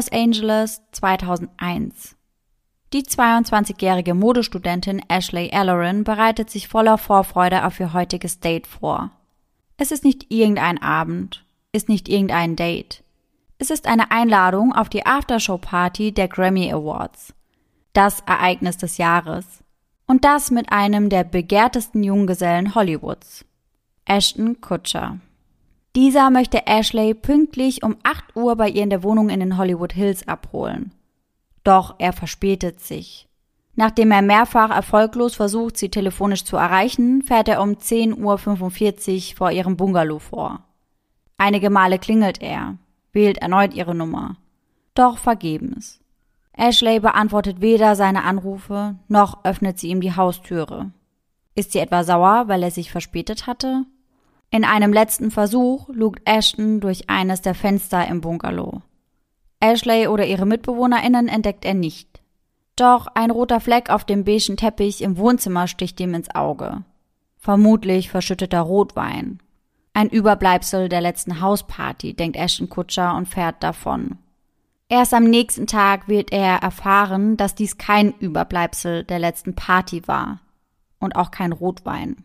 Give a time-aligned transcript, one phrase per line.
[0.00, 2.16] Los Angeles 2001.
[2.94, 9.10] Die 22-jährige Modestudentin Ashley Ellerin bereitet sich voller Vorfreude auf ihr heutiges Date vor.
[9.76, 13.04] Es ist nicht irgendein Abend, ist nicht irgendein Date.
[13.58, 17.34] Es ist eine Einladung auf die Aftershow-Party der Grammy Awards.
[17.92, 19.44] Das Ereignis des Jahres.
[20.06, 23.44] Und das mit einem der begehrtesten Junggesellen Hollywoods.
[24.06, 25.18] Ashton Kutcher.
[25.96, 29.92] Dieser möchte Ashley pünktlich um 8 Uhr bei ihr in der Wohnung in den Hollywood
[29.92, 30.92] Hills abholen.
[31.64, 33.28] Doch er verspätet sich.
[33.74, 39.50] Nachdem er mehrfach erfolglos versucht, sie telefonisch zu erreichen, fährt er um 10.45 Uhr vor
[39.50, 40.64] ihrem Bungalow vor.
[41.38, 42.76] Einige Male klingelt er,
[43.12, 44.36] wählt erneut ihre Nummer.
[44.94, 46.00] Doch vergebens.
[46.52, 50.90] Ashley beantwortet weder seine Anrufe, noch öffnet sie ihm die Haustüre.
[51.54, 53.86] Ist sie etwa sauer, weil er sich verspätet hatte?
[54.52, 58.82] In einem letzten Versuch lugt Ashton durch eines der Fenster im Bungalow.
[59.60, 62.20] Ashley oder ihre MitbewohnerInnen entdeckt er nicht.
[62.74, 66.82] Doch ein roter Fleck auf dem beigen Teppich im Wohnzimmer sticht ihm ins Auge.
[67.36, 69.38] Vermutlich verschütteter Rotwein.
[69.92, 74.18] Ein Überbleibsel der letzten Hausparty, denkt Ashton Kutscher und fährt davon.
[74.88, 80.40] Erst am nächsten Tag wird er erfahren, dass dies kein Überbleibsel der letzten Party war.
[80.98, 82.24] Und auch kein Rotwein.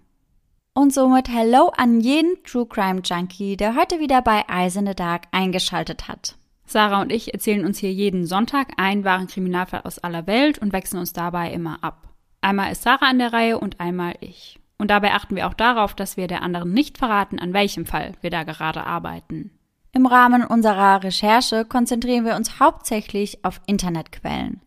[0.77, 4.93] Und somit Hello an jeden True Crime Junkie, der heute wieder bei Eyes in the
[4.93, 6.35] Dark eingeschaltet hat.
[6.65, 10.73] Sarah und ich erzählen uns hier jeden Sonntag einen wahren Kriminalfall aus aller Welt und
[10.73, 12.09] wechseln uns dabei immer ab.
[12.41, 14.59] Einmal ist Sarah an der Reihe und einmal ich.
[14.77, 18.11] Und dabei achten wir auch darauf, dass wir der anderen nicht verraten, an welchem Fall
[18.19, 19.51] wir da gerade arbeiten.
[19.93, 24.59] Im Rahmen unserer Recherche konzentrieren wir uns hauptsächlich auf Internetquellen.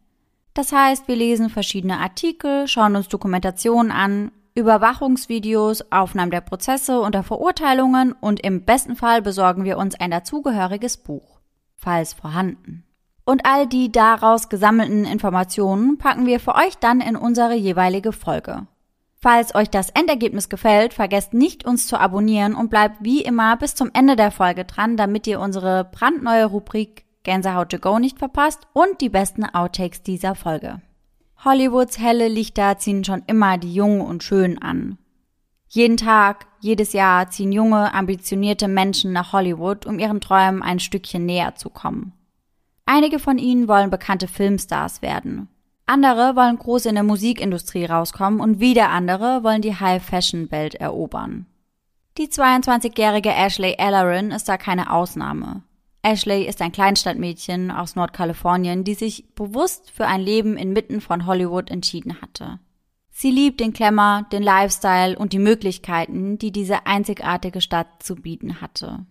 [0.54, 7.14] Das heißt, wir lesen verschiedene Artikel, schauen uns Dokumentationen an, Überwachungsvideos, Aufnahmen der Prozesse und
[7.14, 11.38] der Verurteilungen und im besten Fall besorgen wir uns ein dazugehöriges Buch,
[11.76, 12.84] falls vorhanden.
[13.24, 18.66] Und all die daraus gesammelten Informationen packen wir für euch dann in unsere jeweilige Folge.
[19.20, 23.74] Falls euch das Endergebnis gefällt, vergesst nicht, uns zu abonnieren und bleibt wie immer bis
[23.74, 28.66] zum Ende der Folge dran, damit ihr unsere brandneue Rubrik Gänsehaut to go nicht verpasst
[28.72, 30.80] und die besten Outtakes dieser Folge.
[31.44, 34.98] Hollywoods helle Lichter ziehen schon immer die Jungen und Schönen an.
[35.68, 41.26] Jeden Tag, jedes Jahr ziehen junge, ambitionierte Menschen nach Hollywood, um ihren Träumen ein Stückchen
[41.26, 42.12] näher zu kommen.
[42.86, 45.48] Einige von ihnen wollen bekannte Filmstars werden.
[45.84, 51.46] Andere wollen groß in der Musikindustrie rauskommen und wieder andere wollen die High-Fashion-Welt erobern.
[52.16, 55.62] Die 22-jährige Ashley Ellerin ist da keine Ausnahme.
[56.10, 61.70] Ashley ist ein Kleinstadtmädchen aus Nordkalifornien, die sich bewusst für ein Leben inmitten von Hollywood
[61.70, 62.60] entschieden hatte.
[63.10, 68.62] Sie liebt den Klemmer, den Lifestyle und die Möglichkeiten, die diese einzigartige Stadt zu bieten
[68.62, 69.04] hatte.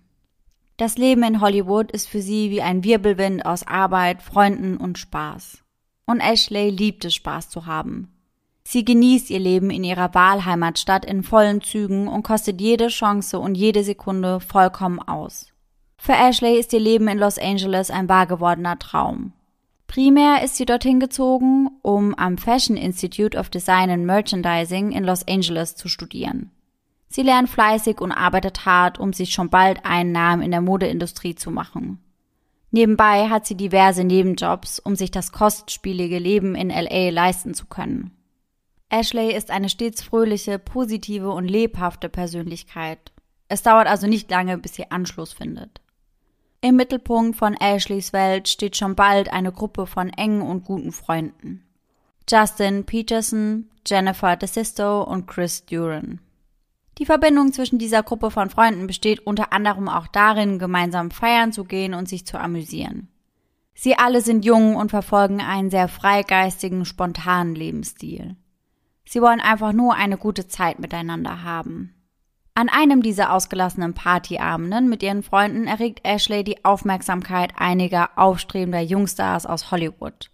[0.78, 5.64] Das Leben in Hollywood ist für sie wie ein Wirbelwind aus Arbeit, Freunden und Spaß.
[6.08, 8.12] Und Ashley liebt es, Spaß zu haben.
[8.64, 13.54] Sie genießt ihr Leben in ihrer Wahlheimatstadt in vollen Zügen und kostet jede Chance und
[13.54, 15.54] jede Sekunde vollkommen aus.
[15.98, 19.34] Für Ashley ist ihr Leben in Los Angeles ein wahr gewordener Traum.
[19.88, 25.28] Primär ist sie dorthin gezogen, um am Fashion Institute of Design and Merchandising in Los
[25.28, 26.52] Angeles zu studieren.
[27.10, 31.36] Sie lernt fleißig und arbeitet hart, um sich schon bald einen Namen in der Modeindustrie
[31.36, 32.00] zu machen.
[32.72, 38.12] Nebenbei hat sie diverse Nebenjobs, um sich das kostspielige Leben in LA leisten zu können.
[38.90, 43.12] Ashley ist eine stets fröhliche, positive und lebhafte Persönlichkeit.
[43.48, 45.82] Es dauert also nicht lange, bis sie Anschluss findet.
[46.60, 51.64] Im Mittelpunkt von Ashleys Welt steht schon bald eine Gruppe von engen und guten Freunden.
[52.30, 56.20] Justin Peterson, Jennifer DeSisto und Chris Duran.
[56.98, 61.64] Die Verbindung zwischen dieser Gruppe von Freunden besteht unter anderem auch darin, gemeinsam feiern zu
[61.64, 63.08] gehen und sich zu amüsieren.
[63.76, 68.36] Sie alle sind jung und verfolgen einen sehr freigeistigen, spontanen Lebensstil.
[69.06, 71.94] Sie wollen einfach nur eine gute Zeit miteinander haben.
[72.58, 79.46] An einem dieser ausgelassenen Partyabenden mit ihren Freunden erregt Ashley die Aufmerksamkeit einiger aufstrebender Jungstars
[79.46, 80.32] aus Hollywood.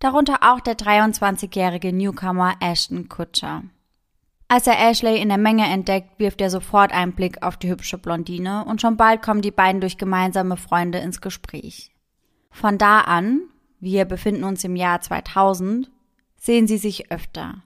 [0.00, 3.62] Darunter auch der 23-jährige Newcomer Ashton Kutcher.
[4.48, 7.98] Als er Ashley in der Menge entdeckt, wirft er sofort einen Blick auf die hübsche
[7.98, 11.92] Blondine und schon bald kommen die beiden durch gemeinsame Freunde ins Gespräch.
[12.50, 13.42] Von da an,
[13.78, 15.88] wir befinden uns im Jahr 2000,
[16.36, 17.62] sehen sie sich öfter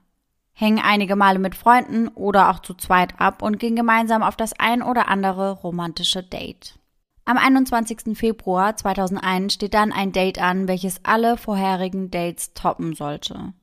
[0.59, 4.53] hängen einige Male mit Freunden oder auch zu zweit ab und gehen gemeinsam auf das
[4.59, 6.77] ein oder andere romantische Date.
[7.23, 8.17] Am 21.
[8.17, 13.53] Februar 2001 steht dann ein Date an, welches alle vorherigen Dates toppen sollte.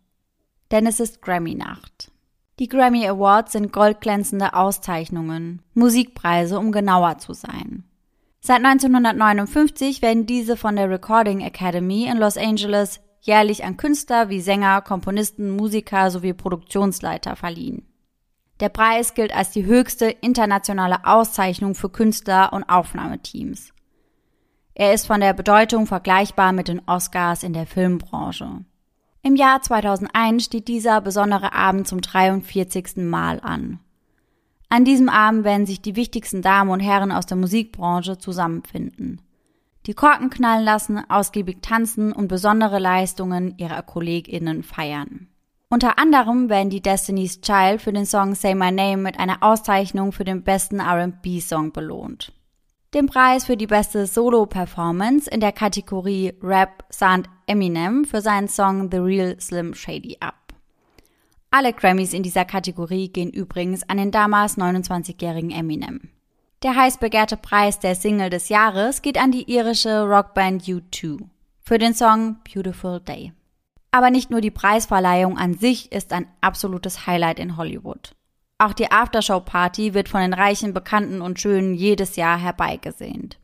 [0.70, 2.10] Denn es ist Grammy-Nacht.
[2.58, 7.84] Die Grammy Awards sind goldglänzende Auszeichnungen, Musikpreise, um genauer zu sein.
[8.40, 14.40] Seit 1959 werden diese von der Recording Academy in Los Angeles jährlich an Künstler wie
[14.40, 17.86] Sänger, Komponisten, Musiker sowie Produktionsleiter verliehen.
[18.60, 23.72] Der Preis gilt als die höchste internationale Auszeichnung für Künstler und Aufnahmeteams.
[24.74, 28.64] Er ist von der Bedeutung vergleichbar mit den Oscars in der Filmbranche.
[29.22, 32.98] Im Jahr 2001 steht dieser besondere Abend zum 43.
[32.98, 33.80] Mal an.
[34.68, 39.22] An diesem Abend werden sich die wichtigsten Damen und Herren aus der Musikbranche zusammenfinden.
[39.86, 45.28] Die Korken knallen lassen, ausgiebig tanzen und besondere Leistungen ihrer KollegInnen feiern.
[45.68, 50.12] Unter anderem werden die Destiny's Child für den Song Say My Name mit einer Auszeichnung
[50.12, 52.32] für den besten R&B-Song belohnt.
[52.94, 58.90] Den Preis für die beste Solo-Performance in der Kategorie Rap sahnt Eminem für seinen Song
[58.90, 60.54] The Real Slim Shady ab.
[61.50, 66.10] Alle Grammys in dieser Kategorie gehen übrigens an den damals 29-jährigen Eminem.
[66.66, 71.20] Der heiß begehrte Preis der Single des Jahres geht an die irische Rockband U2
[71.60, 73.32] für den Song Beautiful Day.
[73.92, 78.16] Aber nicht nur die Preisverleihung an sich ist ein absolutes Highlight in Hollywood.
[78.58, 83.38] Auch die Aftershow-Party wird von den reichen Bekannten und Schönen jedes Jahr herbeigesehnt.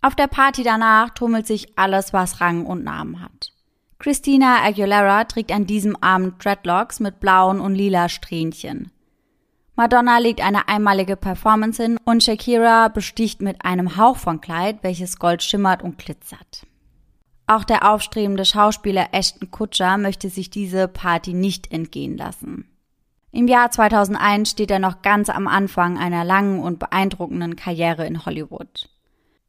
[0.00, 3.50] Auf der Party danach tummelt sich alles, was Rang und Namen hat.
[3.98, 8.92] Christina Aguilera trägt an diesem Abend Dreadlocks mit blauen und lila Strähnchen.
[9.78, 15.18] Madonna legt eine einmalige Performance hin und Shakira besticht mit einem Hauch von Kleid, welches
[15.18, 16.66] gold schimmert und glitzert.
[17.46, 22.70] Auch der aufstrebende Schauspieler Ashton Kutcher möchte sich diese Party nicht entgehen lassen.
[23.32, 28.24] Im Jahr 2001 steht er noch ganz am Anfang einer langen und beeindruckenden Karriere in
[28.24, 28.88] Hollywood.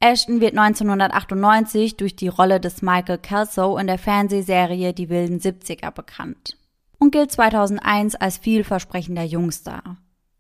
[0.02, 5.92] Ashton wird 1998 durch die Rolle des Michael Kelso in der Fernsehserie Die wilden 70er
[5.92, 6.58] bekannt
[7.00, 9.96] und gilt 2001 als vielversprechender Jungstar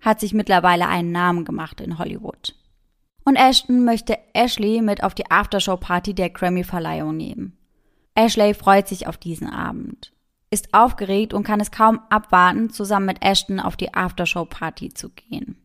[0.08, 2.56] hat sich mittlerweile einen Namen gemacht in Hollywood.
[3.26, 7.58] Und Ashton möchte Ashley mit auf die Aftershow-Party der Grammy-Verleihung nehmen.
[8.16, 10.14] Ashley freut sich auf diesen Abend,
[10.50, 15.58] ist aufgeregt und kann es kaum abwarten, zusammen mit Ashton auf die Aftershow-Party zu gehen.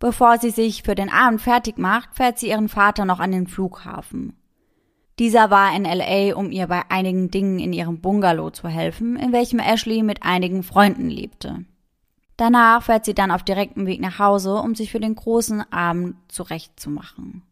[0.00, 3.46] Bevor sie sich für den Abend fertig macht, fährt sie ihren Vater noch an den
[3.46, 4.36] Flughafen.
[5.20, 9.32] Dieser war in LA, um ihr bei einigen Dingen in ihrem Bungalow zu helfen, in
[9.32, 11.64] welchem Ashley mit einigen Freunden lebte.
[12.38, 16.14] Danach fährt sie dann auf direktem Weg nach Hause, um sich für den großen Abend
[16.28, 17.42] zurechtzumachen.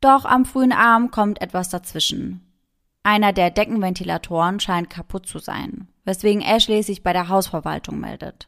[0.00, 2.40] Doch am frühen Abend kommt etwas dazwischen.
[3.02, 8.46] Einer der Deckenventilatoren scheint kaputt zu sein, weswegen Ashley sich bei der Hausverwaltung meldet.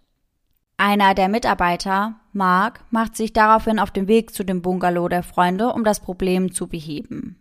[0.77, 5.73] Einer der Mitarbeiter, Mark, macht sich daraufhin auf den Weg zu dem Bungalow der Freunde,
[5.73, 7.37] um das Problem zu beheben.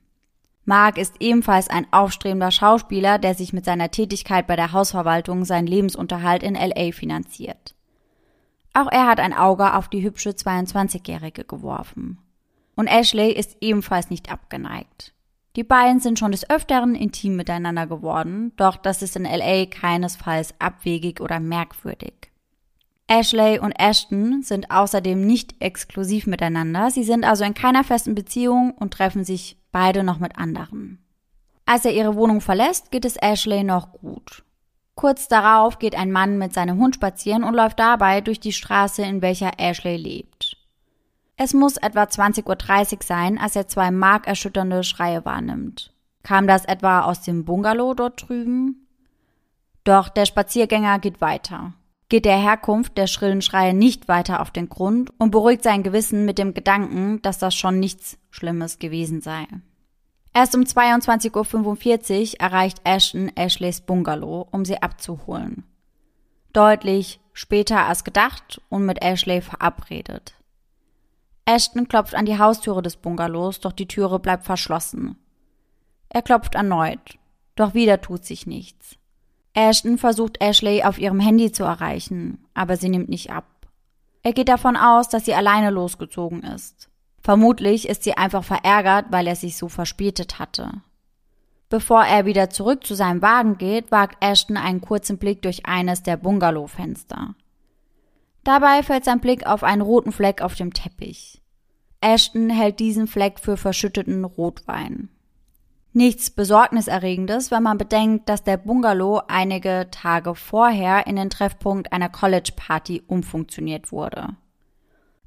[0.66, 5.68] Mark ist ebenfalls ein aufstrebender Schauspieler, der sich mit seiner Tätigkeit bei der Hausverwaltung seinen
[5.68, 7.73] Lebensunterhalt in LA finanziert.
[8.74, 12.18] Auch er hat ein Auge auf die hübsche 22-Jährige geworfen.
[12.76, 15.14] Und Ashley ist ebenfalls nicht abgeneigt.
[15.56, 20.56] Die beiden sind schon des Öfteren intim miteinander geworden, doch das ist in LA keinesfalls
[20.58, 22.32] abwegig oder merkwürdig.
[23.08, 28.72] Ashley und Ashton sind außerdem nicht exklusiv miteinander, sie sind also in keiner festen Beziehung
[28.72, 31.06] und treffen sich beide noch mit anderen.
[31.68, 34.44] Als er ihre Wohnung verlässt, geht es Ashley noch gut.
[34.96, 39.02] Kurz darauf geht ein Mann mit seinem Hund spazieren und läuft dabei durch die Straße,
[39.02, 40.58] in welcher Ashley lebt.
[41.36, 45.92] Es muss etwa 20.30 Uhr sein, als er zwei markerschütternde Schreie wahrnimmt.
[46.22, 48.88] Kam das etwa aus dem Bungalow dort drüben?
[49.84, 51.74] Doch der Spaziergänger geht weiter,
[52.08, 56.24] geht der Herkunft der schrillen Schreie nicht weiter auf den Grund und beruhigt sein Gewissen
[56.26, 59.48] mit dem Gedanken, dass das schon nichts Schlimmes gewesen sei.
[60.34, 65.64] Erst um 22.45 Uhr erreicht Ashton Ashleys Bungalow, um sie abzuholen.
[66.54, 70.34] Deutlich später als gedacht und mit Ashley verabredet.
[71.46, 75.18] Ashton klopft an die Haustüre des Bungalows, doch die Türe bleibt verschlossen.
[76.10, 77.18] Er klopft erneut,
[77.56, 78.98] doch wieder tut sich nichts.
[79.54, 83.46] Ashton versucht Ashley auf ihrem Handy zu erreichen, aber sie nimmt nicht ab.
[84.24, 86.90] Er geht davon aus, dass sie alleine losgezogen ist.
[87.24, 90.82] Vermutlich ist sie einfach verärgert, weil er sich so verspätet hatte.
[91.70, 96.04] Bevor er wieder zurück zu seinem Wagen geht, wagt Ashton einen kurzen Blick durch eines
[96.04, 97.34] der Bungalowfenster.
[98.44, 101.42] Dabei fällt sein Blick auf einen roten Fleck auf dem Teppich.
[102.02, 105.08] Ashton hält diesen Fleck für verschütteten Rotwein.
[105.94, 112.10] Nichts Besorgniserregendes, wenn man bedenkt, dass der Bungalow einige Tage vorher in den Treffpunkt einer
[112.10, 114.36] College-Party umfunktioniert wurde.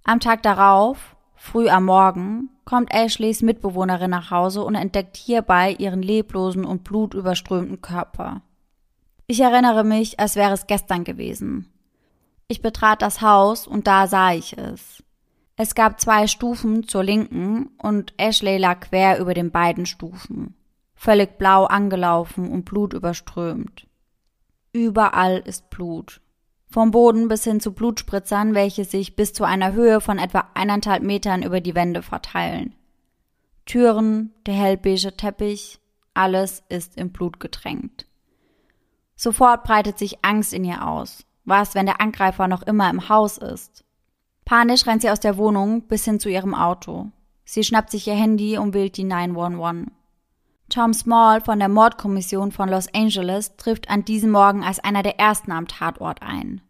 [0.04, 6.02] Am Tag darauf Früh am Morgen kommt Ashleys Mitbewohnerin nach Hause und entdeckt hierbei ihren
[6.02, 8.42] leblosen und blutüberströmten Körper.
[9.26, 11.70] Ich erinnere mich, als wäre es gestern gewesen.
[12.48, 15.02] Ich betrat das Haus und da sah ich es.
[15.56, 20.54] Es gab zwei Stufen zur Linken und Ashley lag quer über den beiden Stufen,
[20.94, 23.86] völlig blau angelaufen und blutüberströmt.
[24.72, 26.20] Überall ist Blut.
[26.76, 31.02] Vom Boden bis hin zu Blutspritzern, welche sich bis zu einer Höhe von etwa eineinhalb
[31.02, 32.74] Metern über die Wände verteilen.
[33.64, 35.80] Türen, der hellbeige Teppich,
[36.12, 38.04] alles ist im Blut getränkt.
[39.14, 41.24] Sofort breitet sich Angst in ihr aus.
[41.46, 43.82] Was, wenn der Angreifer noch immer im Haus ist?
[44.44, 47.10] Panisch rennt sie aus der Wohnung bis hin zu ihrem Auto.
[47.46, 49.86] Sie schnappt sich ihr Handy und wählt die 911.
[50.68, 55.18] Tom Small von der Mordkommission von Los Angeles trifft an diesem Morgen als einer der
[55.18, 56.60] ersten am Tatort ein.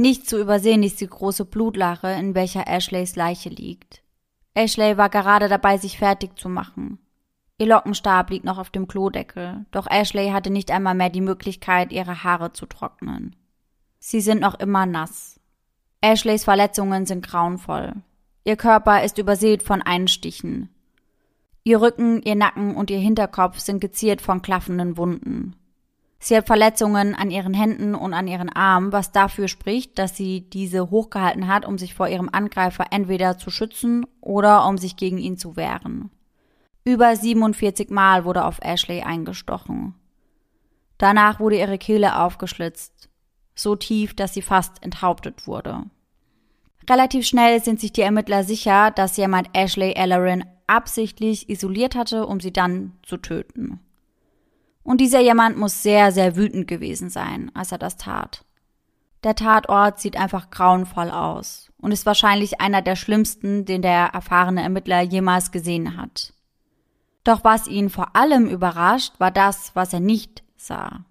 [0.00, 4.02] Nicht zu übersehen ist die große Blutlache, in welcher Ashleys Leiche liegt.
[4.54, 6.98] Ashley war gerade dabei, sich fertig zu machen.
[7.58, 11.92] Ihr Lockenstab liegt noch auf dem Klodeckel, doch Ashley hatte nicht einmal mehr die Möglichkeit,
[11.92, 13.36] ihre Haare zu trocknen.
[13.98, 15.38] Sie sind noch immer nass.
[16.00, 17.92] Ashleys Verletzungen sind grauenvoll.
[18.44, 20.70] Ihr Körper ist übersät von Einstichen.
[21.62, 25.56] Ihr Rücken, ihr Nacken und ihr Hinterkopf sind geziert von klaffenden Wunden.
[26.20, 30.42] Sie hat Verletzungen an ihren Händen und an ihren Armen, was dafür spricht, dass sie
[30.42, 35.18] diese hochgehalten hat, um sich vor ihrem Angreifer entweder zu schützen oder um sich gegen
[35.18, 36.10] ihn zu wehren.
[36.84, 39.94] Über 47 Mal wurde auf Ashley eingestochen.
[40.98, 43.10] Danach wurde ihre Kehle aufgeschlitzt
[43.60, 45.84] so tief, dass sie fast enthauptet wurde.
[46.88, 52.40] Relativ schnell sind sich die Ermittler sicher, dass jemand Ashley Ellerin absichtlich isoliert hatte, um
[52.40, 53.80] sie dann zu töten.
[54.82, 58.44] Und dieser jemand muss sehr, sehr wütend gewesen sein, als er das tat.
[59.22, 64.62] Der Tatort sieht einfach grauenvoll aus und ist wahrscheinlich einer der schlimmsten, den der erfahrene
[64.62, 66.32] Ermittler jemals gesehen hat.
[67.24, 71.04] Doch was ihn vor allem überrascht, war das, was er nicht sah.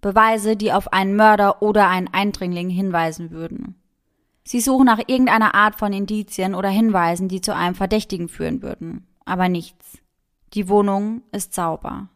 [0.00, 3.76] Beweise, die auf einen Mörder oder einen Eindringling hinweisen würden.
[4.44, 9.06] Sie suchen nach irgendeiner Art von Indizien oder Hinweisen, die zu einem Verdächtigen führen würden,
[9.24, 9.98] aber nichts.
[10.54, 12.08] Die Wohnung ist sauber.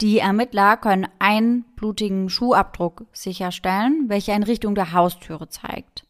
[0.00, 6.06] Die Ermittler können einen blutigen Schuhabdruck sicherstellen, welcher in Richtung der Haustüre zeigt.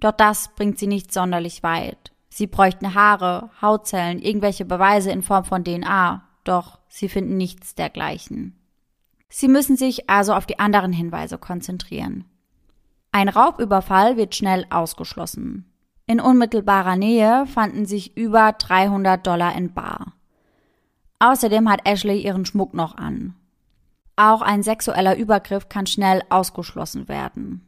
[0.00, 2.12] Doch das bringt sie nicht sonderlich weit.
[2.30, 8.56] Sie bräuchten Haare, Hautzellen, irgendwelche Beweise in Form von DNA, doch sie finden nichts dergleichen.
[9.28, 12.24] Sie müssen sich also auf die anderen Hinweise konzentrieren.
[13.12, 15.72] Ein Raubüberfall wird schnell ausgeschlossen.
[16.06, 20.14] In unmittelbarer Nähe fanden sich über 300 Dollar in Bar.
[21.20, 23.34] Außerdem hat Ashley ihren Schmuck noch an.
[24.16, 27.66] Auch ein sexueller Übergriff kann schnell ausgeschlossen werden.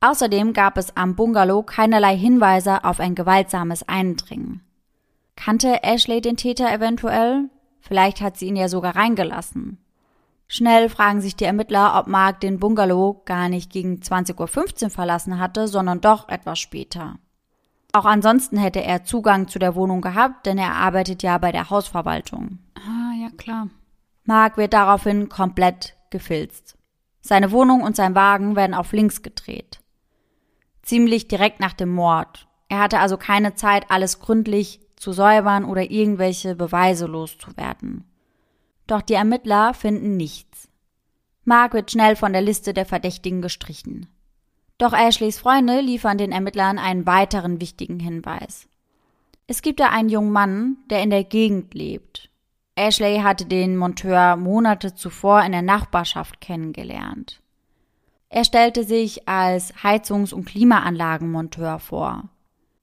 [0.00, 4.62] Außerdem gab es am Bungalow keinerlei Hinweise auf ein gewaltsames Eindringen.
[5.34, 7.50] Kannte Ashley den Täter eventuell?
[7.80, 9.78] Vielleicht hat sie ihn ja sogar reingelassen.
[10.48, 15.38] Schnell fragen sich die Ermittler, ob Mark den Bungalow gar nicht gegen 20.15 Uhr verlassen
[15.40, 17.16] hatte, sondern doch etwas später.
[17.96, 21.70] Auch ansonsten hätte er Zugang zu der Wohnung gehabt, denn er arbeitet ja bei der
[21.70, 22.58] Hausverwaltung.
[22.74, 23.70] Ah, ja klar.
[24.24, 26.76] Mark wird daraufhin komplett gefilzt.
[27.22, 29.80] Seine Wohnung und sein Wagen werden auf links gedreht.
[30.82, 32.46] Ziemlich direkt nach dem Mord.
[32.68, 38.04] Er hatte also keine Zeit, alles gründlich zu säubern oder irgendwelche Beweise loszuwerden.
[38.86, 40.68] Doch die Ermittler finden nichts.
[41.44, 44.06] Mark wird schnell von der Liste der Verdächtigen gestrichen.
[44.78, 48.68] Doch Ashleys Freunde liefern den Ermittlern einen weiteren wichtigen Hinweis.
[49.46, 52.30] Es gibt da einen jungen Mann, der in der Gegend lebt.
[52.74, 57.40] Ashley hatte den Monteur Monate zuvor in der Nachbarschaft kennengelernt.
[58.28, 62.28] Er stellte sich als Heizungs- und Klimaanlagenmonteur vor.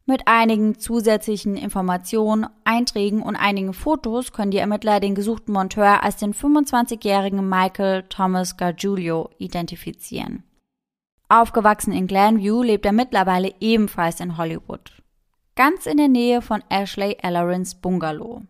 [0.06, 6.18] Mit einigen zusätzlichen Informationen, Einträgen und einigen Fotos können die Ermittler den gesuchten Monteur als
[6.18, 10.44] den 25-jährigen Michael Thomas Gargiulio identifizieren.
[11.30, 14.92] Aufgewachsen in Glenview lebt er mittlerweile ebenfalls in Hollywood.
[15.56, 18.42] Ganz in der Nähe von Ashley Ellerins Bungalow.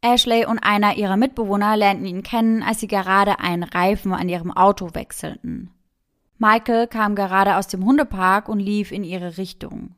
[0.00, 4.50] Ashley und einer ihrer Mitbewohner lernten ihn kennen, als sie gerade einen Reifen an ihrem
[4.50, 5.70] Auto wechselten.
[6.38, 9.94] Michael kam gerade aus dem Hundepark und lief in ihre Richtung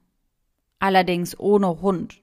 [0.84, 2.20] allerdings ohne Hund.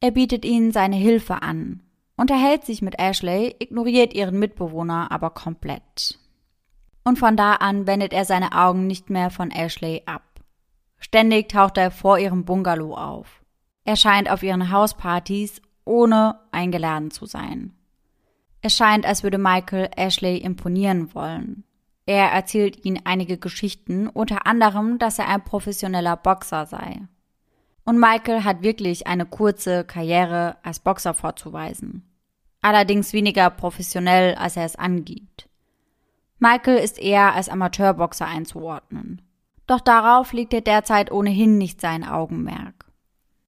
[0.00, 1.82] Er bietet ihnen seine Hilfe an,
[2.16, 6.18] unterhält sich mit Ashley, ignoriert ihren Mitbewohner aber komplett.
[7.08, 10.24] Und von da an wendet er seine Augen nicht mehr von Ashley ab.
[10.98, 13.40] Ständig taucht er vor ihrem Bungalow auf.
[13.86, 17.72] Er scheint auf ihren Hauspartys, ohne eingeladen zu sein.
[18.60, 21.64] Es scheint, als würde Michael Ashley imponieren wollen.
[22.04, 27.00] Er erzählt ihnen einige Geschichten, unter anderem, dass er ein professioneller Boxer sei.
[27.86, 32.06] Und Michael hat wirklich eine kurze Karriere als Boxer vorzuweisen.
[32.60, 35.48] Allerdings weniger professionell, als er es angibt.
[36.38, 39.22] Michael ist eher als Amateurboxer einzuordnen.
[39.66, 42.86] Doch darauf liegt er derzeit ohnehin nicht sein Augenmerk.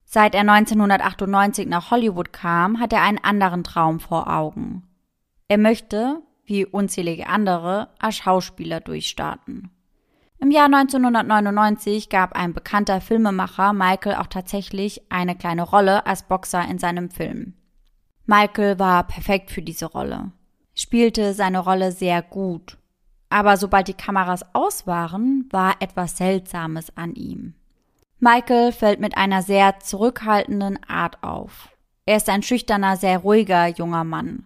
[0.05, 4.83] Seit er 1998 nach Hollywood kam, hat er einen anderen Traum vor Augen.
[5.47, 9.71] Er möchte, wie unzählige andere, als Schauspieler durchstarten.
[10.39, 16.67] Im Jahr 1999 gab ein bekannter Filmemacher Michael auch tatsächlich eine kleine Rolle als Boxer
[16.69, 17.55] in seinem Film.
[18.27, 20.33] Michael war perfekt für diese Rolle,
[20.75, 22.79] spielte seine Rolle sehr gut.
[23.31, 27.55] Aber sobald die Kameras aus waren, war etwas Seltsames an ihm.
[28.19, 31.71] Michael fällt mit einer sehr zurückhaltenden Art auf.
[32.05, 34.45] Er ist ein schüchterner, sehr ruhiger junger Mann,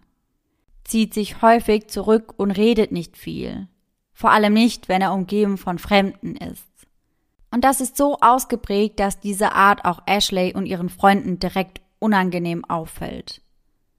[0.85, 3.67] zieht sich häufig zurück und redet nicht viel
[4.14, 6.64] vor allem nicht, wenn er umgeben von Fremden ist.
[7.50, 12.64] Und das ist so ausgeprägt, dass diese Art auch Ashley und ihren Freunden direkt unangenehm
[12.64, 13.43] auffällt.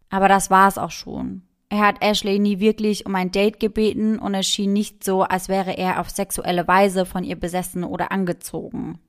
[0.09, 1.43] Aber das war's auch schon.
[1.69, 5.49] Er hat Ashley nie wirklich um ein Date gebeten und es schien nicht so, als
[5.49, 8.99] wäre er auf sexuelle Weise von ihr besessen oder angezogen.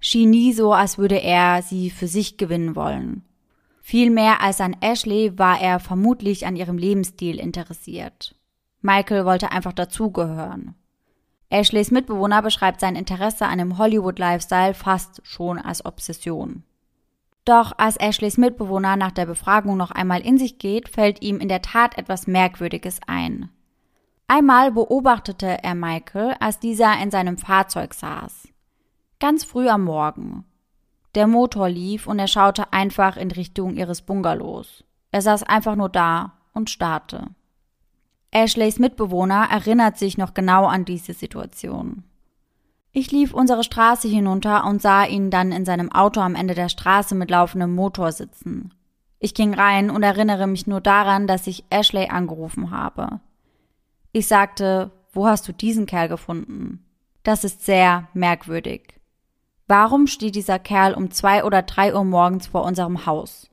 [0.00, 3.24] Schien nie so, als würde er sie für sich gewinnen wollen.
[3.80, 8.34] Viel mehr als an Ashley war er vermutlich an ihrem Lebensstil interessiert.
[8.80, 10.74] Michael wollte einfach dazugehören.
[11.50, 16.64] Ashleys Mitbewohner beschreibt sein Interesse an dem Hollywood-Lifestyle fast schon als Obsession.
[17.44, 21.48] Doch als Ashleys Mitbewohner nach der Befragung noch einmal in sich geht, fällt ihm in
[21.48, 23.50] der Tat etwas Merkwürdiges ein.
[24.26, 28.48] Einmal beobachtete er Michael, als dieser in seinem Fahrzeug saß.
[29.20, 30.44] Ganz früh am Morgen.
[31.14, 34.82] Der Motor lief und er schaute einfach in Richtung ihres Bungalows.
[35.10, 37.28] Er saß einfach nur da und starrte.
[38.30, 42.02] Ashleys Mitbewohner erinnert sich noch genau an diese Situation.
[42.96, 46.68] Ich lief unsere Straße hinunter und sah ihn dann in seinem Auto am Ende der
[46.68, 48.72] Straße mit laufendem Motor sitzen.
[49.18, 53.18] Ich ging rein und erinnere mich nur daran, dass ich Ashley angerufen habe.
[54.12, 56.84] Ich sagte, wo hast du diesen Kerl gefunden?
[57.24, 59.00] Das ist sehr merkwürdig.
[59.66, 63.50] Warum steht dieser Kerl um zwei oder drei Uhr morgens vor unserem Haus?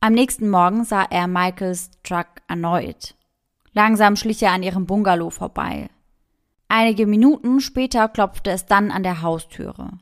[0.00, 3.14] Am nächsten Morgen sah er Michaels Truck erneut.
[3.72, 5.88] Langsam schlich er an ihrem Bungalow vorbei.
[6.68, 9.98] Einige Minuten später klopfte es dann an der Haustüre.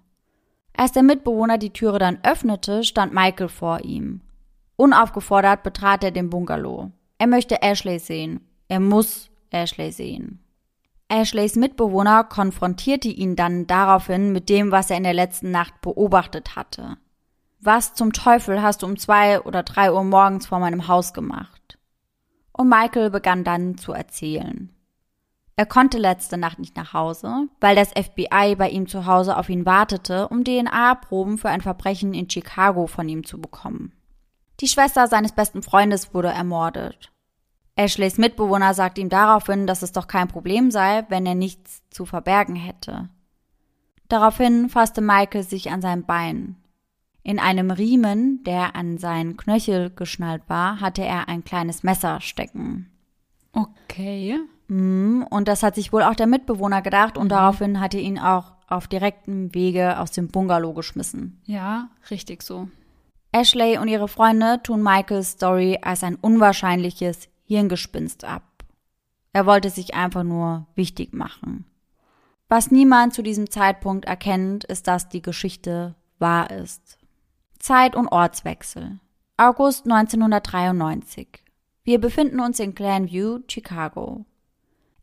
[0.77, 4.23] Als der Mitbewohner die Türe dann öffnete, stand Michael vor ihm.
[4.77, 6.91] Unaufgefordert betrat er den Bungalow.
[7.19, 8.41] Er möchte Ashley sehen.
[8.69, 10.41] Er muss Ashley sehen.
[11.09, 16.57] Ashleys Mitbewohner konfrontierte ihn dann daraufhin mit dem, was er in der letzten Nacht beobachtet
[16.57, 16.97] hatte.
[17.61, 21.65] Was zum Teufel hast du um zwei oder drei Uhr morgens vor meinem Haus gemacht?
[22.57, 24.71] und Michael begann dann zu erzählen.
[25.57, 29.49] Er konnte letzte Nacht nicht nach Hause, weil das FBI bei ihm zu Hause auf
[29.49, 33.93] ihn wartete, um DNA-Proben für ein Verbrechen in Chicago von ihm zu bekommen.
[34.61, 37.13] Die Schwester seines besten Freundes wurde ermordet.
[37.77, 42.05] Ashleys Mitbewohner sagte ihm daraufhin, dass es doch kein Problem sei, wenn er nichts zu
[42.05, 43.09] verbergen hätte.
[44.09, 46.57] Daraufhin fasste Michael sich an sein Bein.
[47.23, 52.91] In einem Riemen, der an seinen Knöchel geschnallt war, hatte er ein kleines Messer stecken.
[53.53, 54.39] Okay.
[54.69, 57.31] Mm, und das hat sich wohl auch der Mitbewohner gedacht und mhm.
[57.31, 61.41] daraufhin hat er ihn auch auf direktem Wege aus dem Bungalow geschmissen.
[61.45, 62.69] Ja, richtig so.
[63.33, 68.43] Ashley und ihre Freunde tun Michaels Story als ein unwahrscheinliches Hirngespinst ab.
[69.33, 71.67] Er wollte sich einfach nur wichtig machen.
[72.49, 76.99] Was niemand zu diesem Zeitpunkt erkennt, ist, dass die Geschichte wahr ist.
[77.59, 79.01] Zeit- und Ortswechsel.
[79.37, 81.43] August 1993.
[81.83, 84.25] Wir befinden uns in Glenview, Chicago.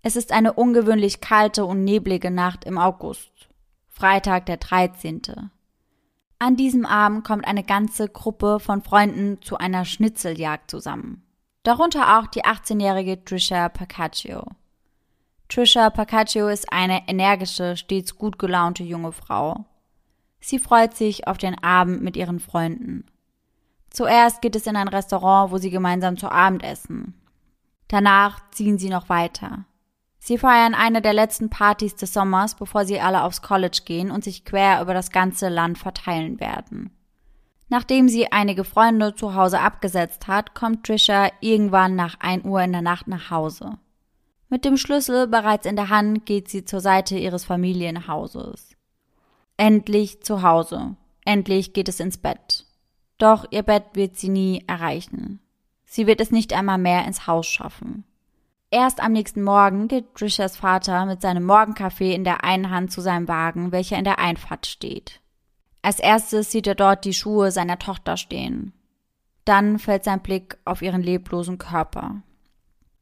[0.04, 3.50] Es ist eine ungewöhnlich kalte und neblige Nacht im August.
[3.88, 5.22] Freitag der 13.
[6.40, 11.24] An diesem Abend kommt eine ganze Gruppe von Freunden zu einer Schnitzeljagd zusammen.
[11.62, 14.44] Darunter auch die 18-jährige Trisha Pacaccio.
[15.50, 19.66] Trisha Pacaccio ist eine energische, stets gut gelaunte junge Frau.
[20.40, 23.06] Sie freut sich auf den Abend mit ihren Freunden.
[23.92, 27.14] Zuerst geht es in ein Restaurant, wo sie gemeinsam zu Abend essen.
[27.88, 29.66] Danach ziehen sie noch weiter.
[30.24, 34.24] Sie feiern eine der letzten Partys des Sommers, bevor sie alle aufs College gehen und
[34.24, 36.92] sich quer über das ganze Land verteilen werden.
[37.70, 42.72] Nachdem sie einige Freunde zu Hause abgesetzt hat, kommt Trisha irgendwann nach 1 Uhr in
[42.72, 43.80] der Nacht nach Hause.
[44.48, 48.76] Mit dem Schlüssel bereits in der Hand geht sie zur Seite ihres Familienhauses.
[49.58, 50.98] Endlich zu Hause.
[51.26, 52.68] Endlich geht es ins Bett.
[53.18, 55.40] Doch ihr Bett wird sie nie erreichen.
[55.86, 58.04] Sie wird es nicht einmal mehr ins Haus schaffen.
[58.74, 63.02] Erst am nächsten Morgen geht Trishas Vater mit seinem Morgenkaffee in der einen Hand zu
[63.02, 65.20] seinem Wagen, welcher in der Einfahrt steht.
[65.82, 68.72] Als erstes sieht er dort die Schuhe seiner Tochter stehen.
[69.44, 72.22] Dann fällt sein Blick auf ihren leblosen Körper.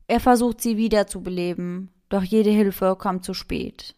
[0.07, 3.93] Er versucht sie wieder zu beleben, doch jede Hilfe kommt zu spät.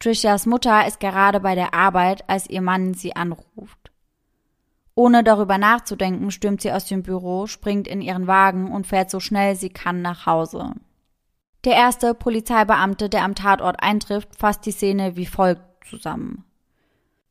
[0.00, 3.92] Trishas Mutter ist gerade bei der Arbeit, als ihr Mann sie anruft.
[4.96, 9.20] Ohne darüber nachzudenken, stürmt sie aus dem Büro, springt in ihren Wagen und fährt so
[9.20, 10.72] schnell sie kann nach Hause.
[11.64, 16.44] Der erste Polizeibeamte, der am Tatort eintrifft, fasst die Szene wie folgt zusammen.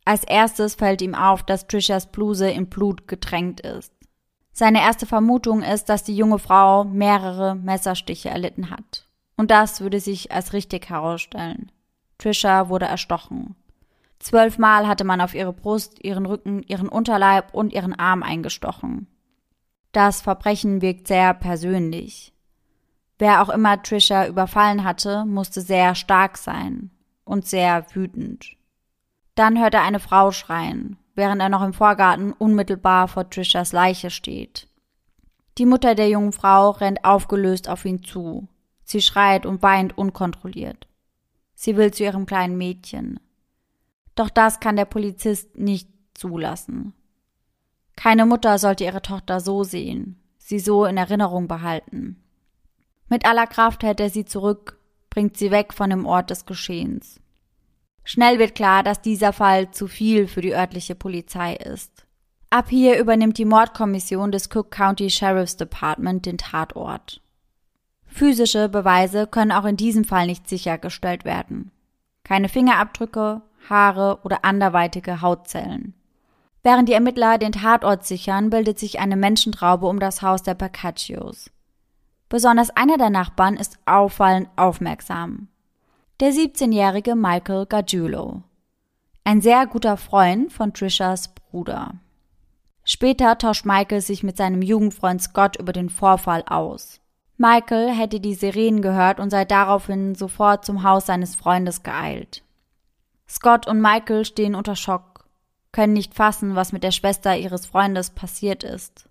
[0.06, 3.94] Als erstes fällt ihm auf, dass Trishas Bluse in Blut getränkt ist.
[4.54, 9.08] Seine erste Vermutung ist, dass die junge Frau mehrere Messerstiche erlitten hat.
[9.38, 11.72] Und das würde sich als richtig herausstellen.
[12.17, 13.56] Trisha wurde erstochen.
[14.20, 19.08] Zwölfmal hatte man auf ihre Brust, ihren Rücken, ihren Unterleib und ihren Arm eingestochen.
[19.91, 22.31] Das Verbrechen wirkt sehr persönlich.
[23.21, 26.89] Wer auch immer Trisha überfallen hatte, musste sehr stark sein
[27.23, 28.57] und sehr wütend.
[29.36, 34.10] Dann hört er eine Frau schreien, während er noch im Vorgarten unmittelbar vor Trishas Leiche
[34.10, 34.67] steht.
[35.60, 38.47] Die Mutter der jungen Frau rennt aufgelöst auf ihn zu.
[38.86, 40.88] Sie schreit und weint unkontrolliert.
[41.53, 43.19] Sie will zu ihrem kleinen Mädchen.
[44.15, 46.95] Doch das kann der Polizist nicht zulassen.
[47.95, 52.17] Keine Mutter sollte ihre Tochter so sehen, sie so in Erinnerung behalten.
[53.12, 57.19] Mit aller Kraft hält er sie zurück, bringt sie weg von dem Ort des Geschehens.
[58.06, 62.06] Schnell wird klar, dass dieser Fall zu viel für die örtliche Polizei ist.
[62.50, 67.19] Ab hier übernimmt die Mordkommission des Cook County Sheriff's Department den Tatort.
[68.06, 71.71] Physische Beweise können auch in diesem Fall nicht sichergestellt werden.
[72.24, 75.95] Keine Fingerabdrücke, Haare oder anderweitige Hautzellen.
[76.63, 81.52] Während die Ermittler den Tatort sichern, bildet sich eine Menschentraube um das Haus der Percaccios.
[82.32, 85.50] Besonders einer der Nachbarn ist auffallend aufmerksam.
[86.22, 88.41] Der 17-jährige Michael Gargiulo.
[89.26, 91.96] Ein sehr guter Freund von Trishas Bruder.
[92.86, 97.02] Später tauscht Michael sich mit seinem Jugendfreund Scott über den Vorfall aus.
[97.36, 102.44] Michael hätte die Sirenen gehört und sei daraufhin sofort zum Haus seines Freundes geeilt.
[103.28, 105.26] Scott und Michael stehen unter Schock,
[105.74, 109.10] können nicht fassen, was mit der Schwester ihres Freundes passiert ist.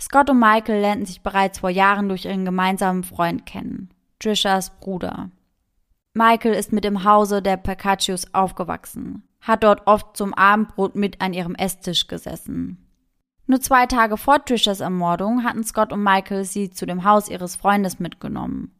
[0.00, 5.30] Scott und Michael lernten sich bereits vor Jahren durch ihren gemeinsamen Freund kennen, Trishas Bruder.
[6.14, 11.32] Michael ist mit im Hause der Percaccios aufgewachsen, hat dort oft zum Abendbrot mit an
[11.32, 12.78] ihrem Esstisch gesessen.
[13.46, 17.56] Nur zwei Tage vor Trishas Ermordung hatten Scott und Michael sie zu dem Haus ihres
[17.56, 18.72] Freundes mitgenommen.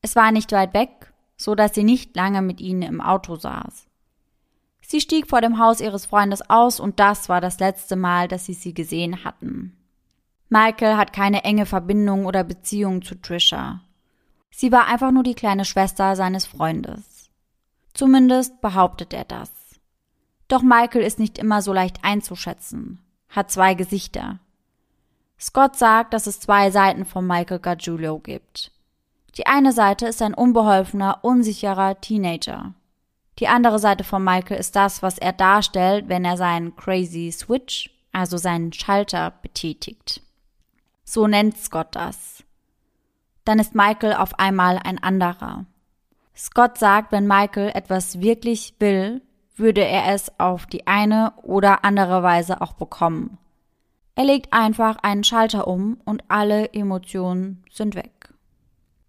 [0.00, 3.86] Es war nicht weit weg, so dass sie nicht lange mit ihnen im Auto saß.
[4.80, 8.46] Sie stieg vor dem Haus ihres Freundes aus und das war das letzte Mal, dass
[8.46, 9.76] sie sie gesehen hatten.
[10.48, 13.80] Michael hat keine enge Verbindung oder Beziehung zu Trisha.
[14.50, 17.30] Sie war einfach nur die kleine Schwester seines Freundes.
[17.92, 19.50] Zumindest behauptet er das.
[20.48, 23.00] Doch Michael ist nicht immer so leicht einzuschätzen
[23.34, 24.38] hat zwei Gesichter.
[25.38, 28.70] Scott sagt, dass es zwei Seiten von Michael Gargiulo gibt.
[29.36, 32.74] Die eine Seite ist ein unbeholfener, unsicherer Teenager.
[33.40, 37.90] Die andere Seite von Michael ist das, was er darstellt, wenn er seinen Crazy Switch,
[38.12, 40.22] also seinen Schalter, betätigt.
[41.04, 42.42] So nennt Scott das.
[43.44, 45.66] Dann ist Michael auf einmal ein anderer.
[46.36, 49.22] Scott sagt, wenn Michael etwas wirklich will,
[49.56, 53.38] würde er es auf die eine oder andere Weise auch bekommen.
[54.16, 58.32] Er legt einfach einen Schalter um und alle Emotionen sind weg.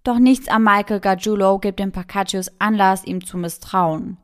[0.03, 4.17] Doch nichts am Michael Gargiulo gibt den Pacaccios Anlass, ihm zu misstrauen.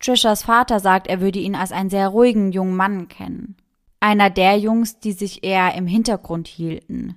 [0.00, 3.56] Trishas Vater sagt, er würde ihn als einen sehr ruhigen jungen Mann kennen.
[4.02, 7.14] Einer der Jungs, die sich eher im Hintergrund hielten.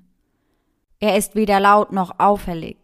[1.00, 2.78] Er ist weder laut noch auffällig.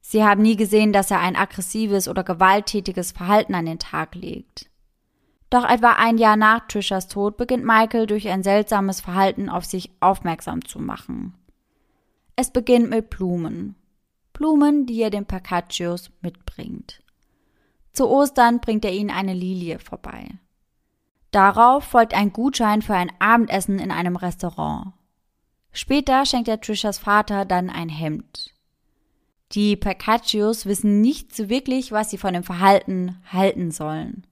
[0.00, 4.68] Sie haben nie gesehen, dass er ein aggressives oder gewalttätiges Verhalten an den Tag legt.
[5.50, 9.92] Doch etwa ein Jahr nach Trishas Tod beginnt Michael durch ein seltsames Verhalten auf sich
[10.00, 11.34] aufmerksam zu machen.
[12.34, 13.76] Es beginnt mit Blumen.
[14.32, 17.04] Blumen, die er den Percaccios mitbringt.
[17.92, 20.26] Zu Ostern bringt er ihnen eine Lilie vorbei.
[21.30, 24.92] Darauf folgt ein Gutschein für ein Abendessen in einem Restaurant.
[25.72, 28.54] Später schenkt er Trishas Vater dann ein Hemd.
[29.52, 34.26] Die Percaccios wissen nicht so wirklich, was sie von dem Verhalten halten sollen.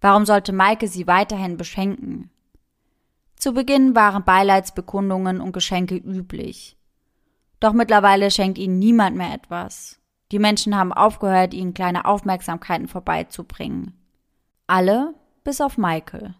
[0.00, 2.30] Warum sollte Maike sie weiterhin beschenken?
[3.36, 6.76] Zu Beginn waren Beileidsbekundungen und Geschenke üblich.
[7.60, 10.00] Doch mittlerweile schenkt ihnen niemand mehr etwas.
[10.32, 13.94] Die Menschen haben aufgehört, ihnen kleine Aufmerksamkeiten vorbeizubringen.
[14.66, 16.34] Alle bis auf Michael.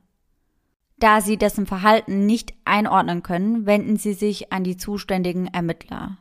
[0.99, 6.19] Da sie dessen Verhalten nicht einordnen können, wenden sie sich an die zuständigen Ermittler.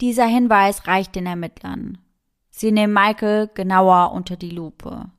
[0.00, 1.98] Dieser Hinweis reicht den Ermittlern.
[2.50, 5.10] Sie nehmen Michael genauer unter die Lupe.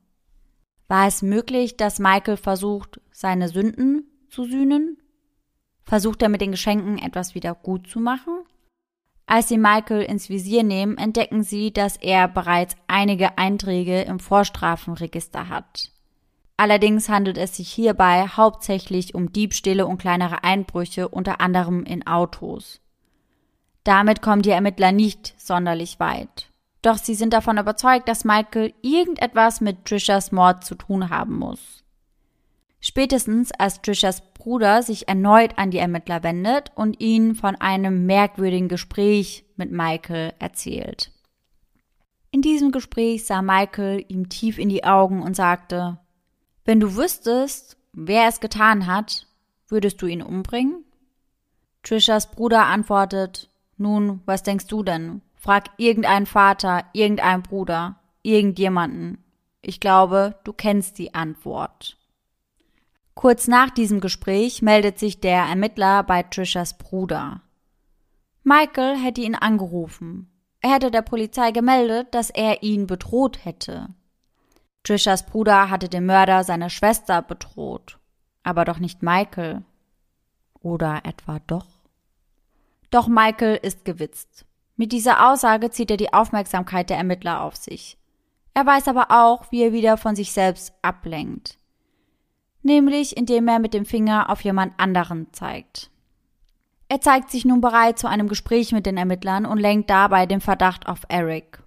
[0.88, 4.98] War es möglich, dass Michael versucht, seine Sünden zu sühnen?
[5.82, 8.44] Versucht er mit den Geschenken etwas wieder gut zu machen?
[9.26, 15.48] Als sie Michael ins Visier nehmen, entdecken sie, dass er bereits einige Einträge im Vorstrafenregister
[15.48, 15.90] hat.
[16.56, 22.80] Allerdings handelt es sich hierbei hauptsächlich um Diebstähle und kleinere Einbrüche, unter anderem in Autos.
[23.84, 26.50] Damit kommen die Ermittler nicht sonderlich weit.
[26.82, 31.84] Doch sie sind davon überzeugt, dass Michael irgendetwas mit Trishas Mord zu tun haben muss.
[32.80, 38.68] Spätestens als Trishas Bruder sich erneut an die Ermittler wendet und ihnen von einem merkwürdigen
[38.68, 41.10] Gespräch mit Michael erzählt.
[42.30, 45.98] In diesem Gespräch sah Michael ihm tief in die Augen und sagte,
[46.66, 49.26] wenn du wüsstest, wer es getan hat,
[49.68, 50.84] würdest du ihn umbringen?
[51.82, 53.48] Trishas Bruder antwortet,
[53.78, 55.22] nun, was denkst du denn?
[55.36, 59.24] Frag irgendeinen Vater, irgendeinen Bruder, irgendjemanden.
[59.62, 61.96] Ich glaube, du kennst die Antwort.
[63.14, 67.42] Kurz nach diesem Gespräch meldet sich der Ermittler bei Trishas Bruder.
[68.42, 70.30] Michael hätte ihn angerufen.
[70.60, 73.88] Er hätte der Polizei gemeldet, dass er ihn bedroht hätte.
[74.86, 77.98] Trishas Bruder hatte den Mörder seiner Schwester bedroht,
[78.44, 79.64] aber doch nicht Michael.
[80.60, 81.66] Oder etwa doch?
[82.92, 84.46] Doch Michael ist gewitzt.
[84.76, 87.98] Mit dieser Aussage zieht er die Aufmerksamkeit der Ermittler auf sich.
[88.54, 91.58] Er weiß aber auch, wie er wieder von sich selbst ablenkt.
[92.62, 95.90] Nämlich indem er mit dem Finger auf jemand anderen zeigt.
[96.88, 100.40] Er zeigt sich nun bereit zu einem Gespräch mit den Ermittlern und lenkt dabei den
[100.40, 101.65] Verdacht auf Eric.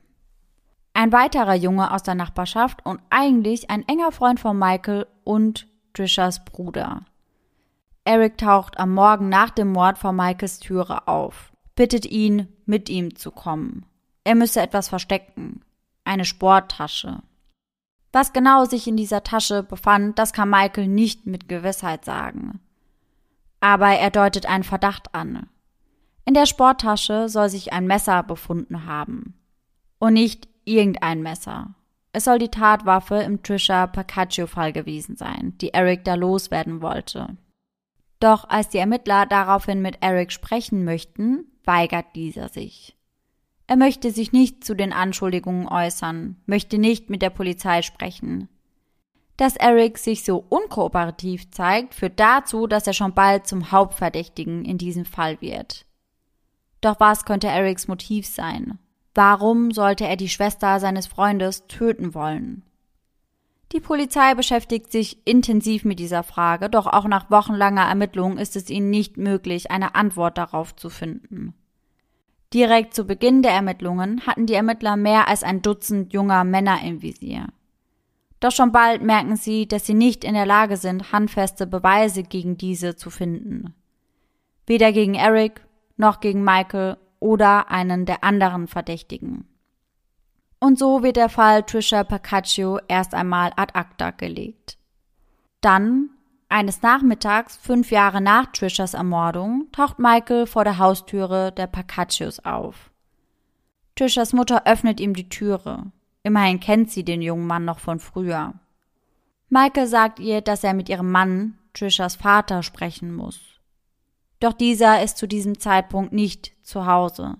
[0.99, 6.43] Ein weiterer Junge aus der Nachbarschaft und eigentlich ein enger Freund von Michael und Trishas
[6.43, 7.05] Bruder.
[8.03, 13.15] Eric taucht am Morgen nach dem Mord vor Michaels Türe auf, bittet ihn, mit ihm
[13.15, 13.85] zu kommen.
[14.25, 15.61] Er müsse etwas verstecken.
[16.03, 17.19] Eine Sporttasche.
[18.11, 22.59] Was genau sich in dieser Tasche befand, das kann Michael nicht mit Gewissheit sagen.
[23.61, 25.47] Aber er deutet einen Verdacht an.
[26.25, 29.39] In der Sporttasche soll sich ein Messer befunden haben.
[29.97, 31.73] Und nicht irgendein Messer.
[32.11, 37.37] Es soll die Tatwaffe im Trisha Pacaccio-Fall gewesen sein, die Eric da loswerden wollte.
[38.19, 42.95] Doch als die Ermittler daraufhin mit Eric sprechen möchten, weigert dieser sich.
[43.67, 48.49] Er möchte sich nicht zu den Anschuldigungen äußern, möchte nicht mit der Polizei sprechen.
[49.37, 54.77] Dass Eric sich so unkooperativ zeigt, führt dazu, dass er schon bald zum Hauptverdächtigen in
[54.77, 55.85] diesem Fall wird.
[56.81, 58.79] Doch was könnte Erics Motiv sein?
[59.15, 62.63] Warum sollte er die Schwester seines Freundes töten wollen?
[63.71, 68.69] Die Polizei beschäftigt sich intensiv mit dieser Frage, doch auch nach wochenlanger Ermittlung ist es
[68.69, 71.53] ihnen nicht möglich, eine Antwort darauf zu finden.
[72.51, 77.03] Direkt zu Beginn der Ermittlungen hatten die Ermittler mehr als ein Dutzend junger Männer im
[77.03, 77.47] Visier.
[78.39, 82.57] Doch schon bald merken sie, dass sie nicht in der Lage sind, handfeste Beweise gegen
[82.57, 83.75] diese zu finden.
[84.65, 85.61] Weder gegen Eric
[85.97, 89.47] noch gegen Michael oder einen der anderen Verdächtigen.
[90.59, 94.77] Und so wird der Fall Trisha Pacaccio erst einmal ad acta gelegt.
[95.61, 96.09] Dann,
[96.49, 102.91] eines Nachmittags, fünf Jahre nach Trishas Ermordung, taucht Michael vor der Haustüre der Pacaccios auf.
[103.95, 105.91] Trishas Mutter öffnet ihm die Türe.
[106.23, 108.53] Immerhin kennt sie den jungen Mann noch von früher.
[109.49, 113.48] Michael sagt ihr, dass er mit ihrem Mann, Trishas Vater, sprechen muss.
[114.39, 117.37] Doch dieser ist zu diesem Zeitpunkt nicht zu Hause.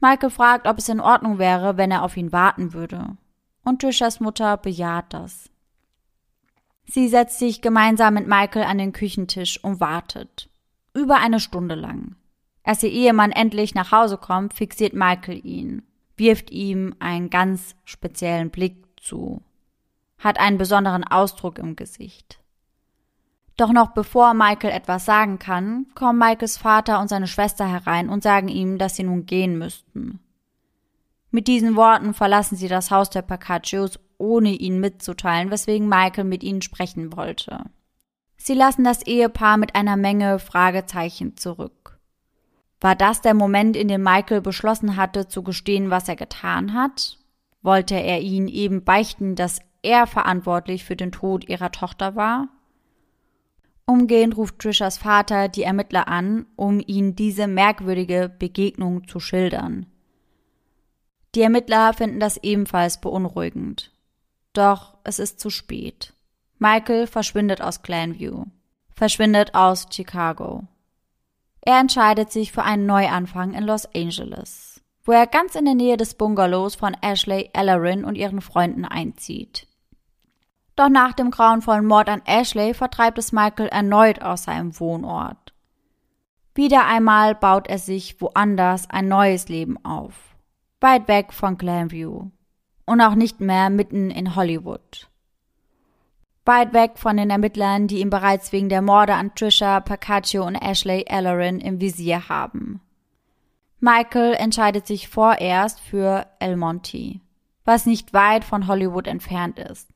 [0.00, 3.16] Michael fragt, ob es in Ordnung wäre, wenn er auf ihn warten würde.
[3.64, 5.50] Und Trishas Mutter bejaht das.
[6.84, 10.48] Sie setzt sich gemeinsam mit Michael an den Küchentisch und wartet.
[10.94, 12.14] Über eine Stunde lang.
[12.62, 15.82] Als ihr Ehemann endlich nach Hause kommt, fixiert Michael ihn,
[16.16, 19.42] wirft ihm einen ganz speziellen Blick zu,
[20.18, 22.40] hat einen besonderen Ausdruck im Gesicht.
[23.56, 28.22] Doch noch bevor Michael etwas sagen kann, kommen Michaels Vater und seine Schwester herein und
[28.22, 30.20] sagen ihm, dass sie nun gehen müssten.
[31.30, 36.42] Mit diesen Worten verlassen sie das Haus der Pacaccios, ohne ihnen mitzuteilen, weswegen Michael mit
[36.42, 37.64] ihnen sprechen wollte.
[38.36, 41.98] Sie lassen das Ehepaar mit einer Menge Fragezeichen zurück.
[42.80, 47.18] War das der Moment, in dem Michael beschlossen hatte, zu gestehen, was er getan hat?
[47.62, 52.48] Wollte er ihnen eben beichten, dass er verantwortlich für den Tod ihrer Tochter war?
[53.86, 59.86] Umgehend ruft Trishas Vater die Ermittler an, um ihnen diese merkwürdige Begegnung zu schildern.
[61.36, 63.92] Die Ermittler finden das ebenfalls beunruhigend.
[64.52, 66.14] Doch es ist zu spät.
[66.58, 68.46] Michael verschwindet aus Glenview,
[68.94, 70.64] verschwindet aus Chicago.
[71.60, 75.96] Er entscheidet sich für einen Neuanfang in Los Angeles, wo er ganz in der Nähe
[75.96, 79.68] des Bungalows von Ashley Ellerin und ihren Freunden einzieht.
[80.76, 85.54] Doch nach dem grauenvollen Mord an Ashley vertreibt es Michael erneut aus seinem Wohnort.
[86.54, 90.14] Wieder einmal baut er sich woanders ein neues Leben auf.
[90.80, 92.30] Weit weg von Glenview.
[92.84, 95.10] Und auch nicht mehr mitten in Hollywood.
[96.44, 100.54] Weit weg von den Ermittlern, die ihn bereits wegen der Morde an Trisha, Pacaccio und
[100.54, 102.80] Ashley Ellerin im Visier haben.
[103.80, 107.20] Michael entscheidet sich vorerst für El Monte,
[107.64, 109.95] was nicht weit von Hollywood entfernt ist.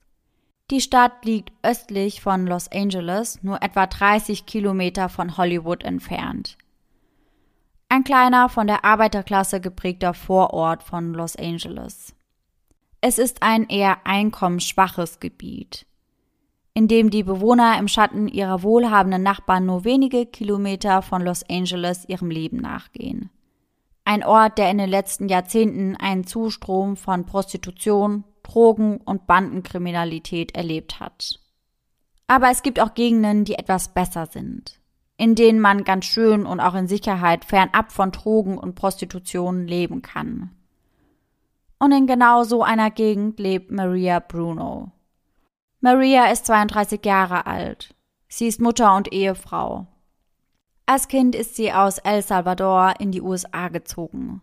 [0.70, 6.56] Die Stadt liegt östlich von Los Angeles, nur etwa 30 Kilometer von Hollywood entfernt.
[7.88, 12.14] Ein kleiner, von der Arbeiterklasse geprägter Vorort von Los Angeles.
[13.00, 15.86] Es ist ein eher einkommensschwaches Gebiet,
[16.72, 22.08] in dem die Bewohner im Schatten ihrer wohlhabenden Nachbarn nur wenige Kilometer von Los Angeles
[22.08, 23.30] ihrem Leben nachgehen.
[24.04, 31.00] Ein Ort, der in den letzten Jahrzehnten einen Zustrom von Prostitution, Drogen und Bandenkriminalität erlebt
[31.00, 31.38] hat.
[32.26, 34.80] Aber es gibt auch Gegenden, die etwas besser sind,
[35.16, 40.02] in denen man ganz schön und auch in Sicherheit fernab von Drogen und Prostitution leben
[40.02, 40.50] kann.
[41.78, 44.92] Und in genau so einer Gegend lebt Maria Bruno.
[45.80, 47.94] Maria ist 32 Jahre alt.
[48.28, 49.86] Sie ist Mutter und Ehefrau.
[50.92, 54.42] Als Kind ist sie aus El Salvador in die USA gezogen.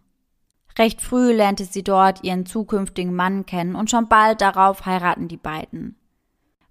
[0.78, 5.36] Recht früh lernte sie dort ihren zukünftigen Mann kennen und schon bald darauf heiraten die
[5.36, 5.98] beiden.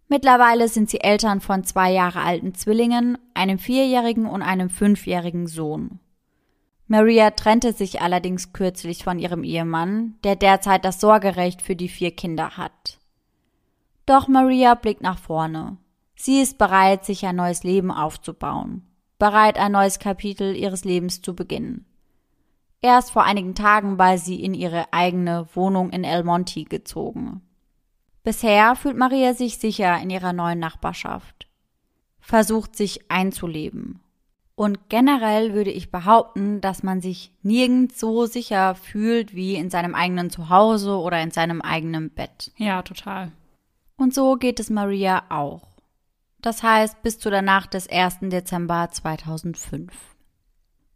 [0.08, 6.00] Mittlerweile sind sie Eltern von zwei Jahre alten Zwillingen, einem vierjährigen und einem fünfjährigen Sohn.
[6.86, 12.12] Maria trennte sich allerdings kürzlich von ihrem Ehemann, der derzeit das Sorgerecht für die vier
[12.12, 12.98] Kinder hat.
[14.06, 15.76] Doch Maria blickt nach vorne.
[16.14, 18.85] Sie ist bereit, sich ein neues Leben aufzubauen
[19.18, 21.86] bereit, ein neues Kapitel ihres Lebens zu beginnen.
[22.82, 27.42] Erst vor einigen Tagen war sie in ihre eigene Wohnung in El Monte gezogen.
[28.22, 31.48] Bisher fühlt Maria sich sicher in ihrer neuen Nachbarschaft,
[32.20, 34.00] versucht sich einzuleben.
[34.54, 39.94] Und generell würde ich behaupten, dass man sich nirgends so sicher fühlt wie in seinem
[39.94, 42.52] eigenen Zuhause oder in seinem eigenen Bett.
[42.56, 43.32] Ja, total.
[43.96, 45.75] Und so geht es Maria auch
[46.46, 48.18] das heißt bis zu der Nacht des 1.
[48.20, 49.92] Dezember 2005.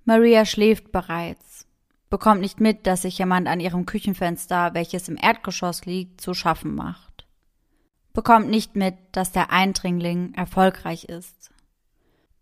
[0.04, 1.66] Maria schläft bereits,
[2.08, 6.76] bekommt nicht mit, dass sich jemand an ihrem Küchenfenster, welches im Erdgeschoss liegt, zu schaffen
[6.76, 7.26] macht.
[8.12, 11.50] Bekommt nicht mit, dass der Eindringling erfolgreich ist.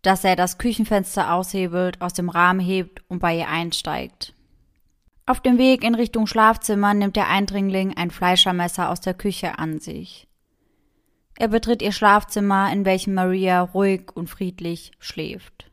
[0.03, 4.35] Dass er das Küchenfenster aushebelt, aus dem Rahmen hebt und bei ihr einsteigt.
[5.25, 9.79] Auf dem Weg in Richtung Schlafzimmer nimmt der Eindringling ein Fleischermesser aus der Küche an
[9.79, 10.28] sich.
[11.41, 15.71] Er betritt ihr Schlafzimmer, in welchem Maria ruhig und friedlich schläft.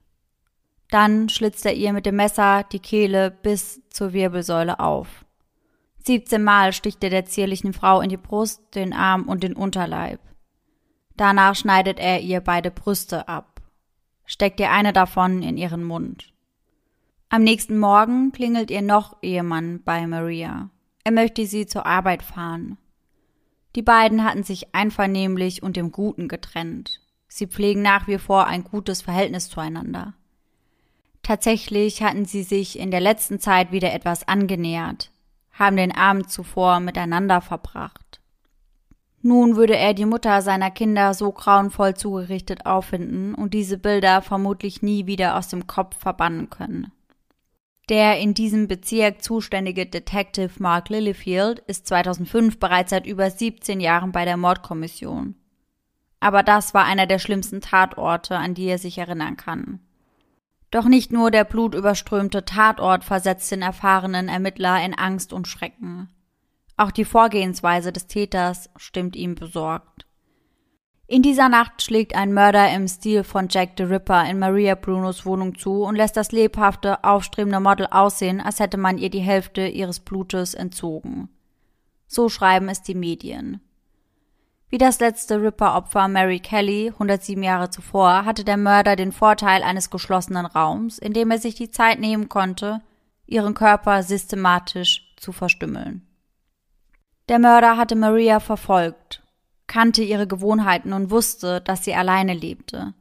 [0.91, 5.25] Dann schlitzt er ihr mit dem Messer die Kehle bis zur Wirbelsäule auf.
[6.05, 10.19] 17 Mal sticht er der zierlichen Frau in die Brust, den Arm und den Unterleib.
[11.17, 13.59] Danach schneidet er ihr beide Brüste ab,
[14.23, 16.31] steckt ihr eine davon in ihren Mund.
[17.29, 20.69] Am nächsten Morgen klingelt ihr noch Ehemann bei Maria.
[21.03, 22.77] Er möchte sie zur Arbeit fahren.
[23.75, 27.01] Die beiden hatten sich einvernehmlich und im Guten getrennt.
[27.27, 30.13] Sie pflegen nach wie vor ein gutes Verhältnis zueinander.
[31.21, 35.11] Tatsächlich hatten sie sich in der letzten Zeit wieder etwas angenähert,
[35.51, 38.21] haben den Abend zuvor miteinander verbracht.
[39.21, 44.83] Nun würde er die Mutter seiner Kinder so grauenvoll zugerichtet auffinden und diese Bilder vermutlich
[44.83, 46.91] nie wieder aus dem Kopf verbannen können.
[47.89, 54.11] Der in diesem Bezirk zuständige Detective Mark Lilyfield ist 2005 bereits seit über 17 Jahren
[54.11, 55.35] bei der Mordkommission.
[56.19, 59.79] Aber das war einer der schlimmsten Tatorte, an die er sich erinnern kann.
[60.71, 66.09] Doch nicht nur der blutüberströmte Tatort versetzt den erfahrenen Ermittler in Angst und Schrecken.
[66.77, 70.04] Auch die Vorgehensweise des Täters stimmt ihm besorgt.
[71.07, 75.23] In dieser Nacht schlägt ein Mörder im Stil von Jack the Ripper in Maria Brunos
[75.23, 79.67] Wohnung zu und lässt das lebhafte, aufstrebende Model aussehen, als hätte man ihr die Hälfte
[79.67, 81.29] ihres Blutes entzogen.
[82.07, 83.61] So schreiben es die Medien.
[84.69, 89.91] Wie das letzte Ripper-Opfer Mary Kelly 107 Jahre zuvor hatte der Mörder den Vorteil eines
[89.91, 92.81] geschlossenen Raums, in dem er sich die Zeit nehmen konnte,
[93.27, 96.07] ihren Körper systematisch zu verstümmeln.
[97.29, 99.21] Der Mörder hatte Maria verfolgt
[99.67, 102.93] kannte ihre Gewohnheiten und wusste, dass sie alleine lebte.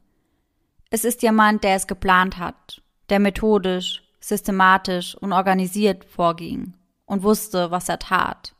[0.89, 6.73] Es ist jemand, der es geplant hat, der methodisch, systematisch und organisiert vorging
[7.05, 8.55] und wusste, was er tat.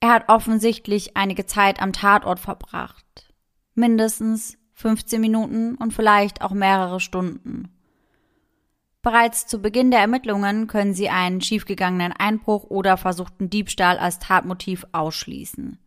[0.00, 3.32] Er hat offensichtlich einige Zeit am Tatort verbracht.
[3.74, 7.74] Mindestens 15 Minuten und vielleicht auch mehrere Stunden.
[9.02, 14.86] Bereits zu Beginn der Ermittlungen können sie einen schiefgegangenen Einbruch oder versuchten Diebstahl als Tatmotiv
[14.92, 15.78] ausschließen.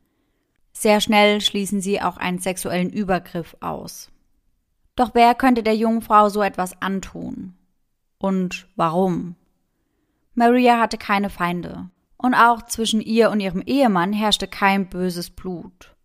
[0.74, 4.09] Sehr schnell schließen sie auch einen sexuellen Übergriff aus.
[4.95, 7.55] Doch wer könnte der jungen Frau so etwas antun?
[8.22, 9.36] und warum.
[10.34, 11.89] Maria hatte keine Feinde.
[12.17, 15.95] Und auch zwischen ihr und ihrem Ehemann herrschte kein böses Blut.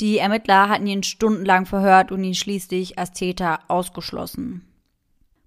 [0.00, 4.64] Die Ermittler hatten ihn stundenlang verhört und ihn schließlich als Täter ausgeschlossen.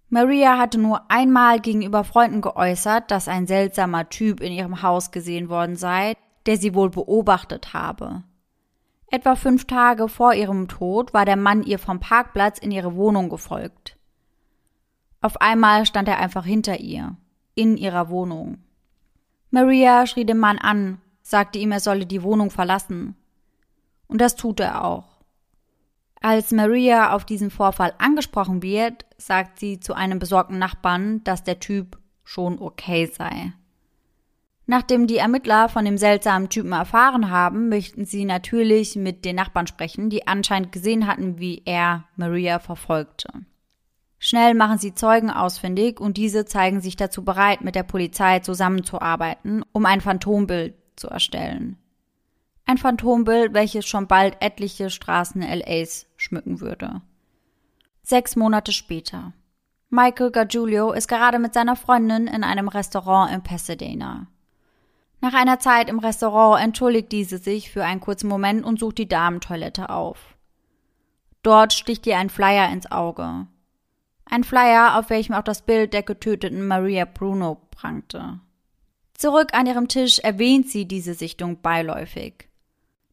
[0.09, 5.47] Maria hatte nur einmal gegenüber Freunden geäußert, dass ein seltsamer Typ in ihrem Haus gesehen
[5.47, 8.23] worden sei, der sie wohl beobachtet habe.
[9.07, 13.29] Etwa fünf Tage vor ihrem Tod war der Mann ihr vom Parkplatz in ihre Wohnung
[13.29, 13.97] gefolgt.
[15.19, 17.17] Auf einmal stand er einfach hinter ihr,
[17.53, 18.63] in ihrer Wohnung.
[19.51, 23.15] Maria schrie den Mann an, sagte ihm, er solle die Wohnung verlassen.
[24.07, 25.21] Und das tut er auch.
[26.21, 31.59] Als Maria auf diesen Vorfall angesprochen wird, sagt sie zu einem besorgten Nachbarn, dass der
[31.59, 33.53] Typ schon okay sei.
[34.71, 39.67] Nachdem die Ermittler von dem seltsamen Typen erfahren haben, möchten sie natürlich mit den Nachbarn
[39.67, 43.27] sprechen, die anscheinend gesehen hatten, wie er Maria verfolgte.
[44.17, 49.65] Schnell machen sie Zeugen ausfindig und diese zeigen sich dazu bereit, mit der Polizei zusammenzuarbeiten,
[49.73, 51.75] um ein Phantombild zu erstellen.
[52.65, 57.01] Ein Phantombild, welches schon bald etliche Straßen LAs schmücken würde.
[58.03, 59.33] Sechs Monate später.
[59.89, 64.27] Michael Gargiulio ist gerade mit seiner Freundin in einem Restaurant in Pasadena.
[65.21, 69.07] Nach einer Zeit im Restaurant entschuldigt diese sich für einen kurzen Moment und sucht die
[69.07, 70.35] Damentoilette auf.
[71.43, 73.47] Dort sticht ihr ein Flyer ins Auge.
[74.25, 78.39] Ein Flyer, auf welchem auch das Bild der getöteten Maria Bruno prangte.
[79.13, 82.47] Zurück an ihrem Tisch erwähnt sie diese Sichtung beiläufig.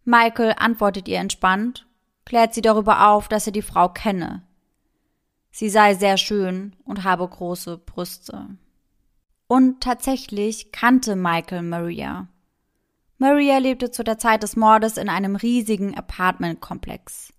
[0.04, 1.86] Michael antwortet ihr entspannt,
[2.24, 4.42] klärt sie darüber auf, dass er die Frau kenne.
[5.50, 8.48] Sie sei sehr schön und habe große Brüste.
[9.48, 12.28] Und tatsächlich kannte Michael Maria.
[13.16, 17.32] Maria lebte zu der Zeit des Mordes in einem riesigen Apartmentkomplex.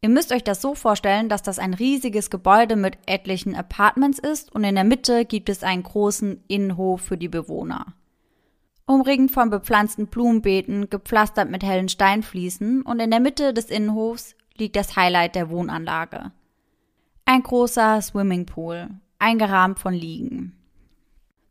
[0.00, 4.52] Ihr müsst euch das so vorstellen, dass das ein riesiges Gebäude mit etlichen Apartments ist
[4.52, 7.94] und in der Mitte gibt es einen großen Innenhof für die Bewohner
[8.88, 14.76] umringend von bepflanzten Blumenbeeten, gepflastert mit hellen Steinfliesen und in der Mitte des Innenhofs liegt
[14.76, 16.32] das Highlight der Wohnanlage.
[17.26, 20.57] Ein großer Swimmingpool, eingerahmt von Liegen.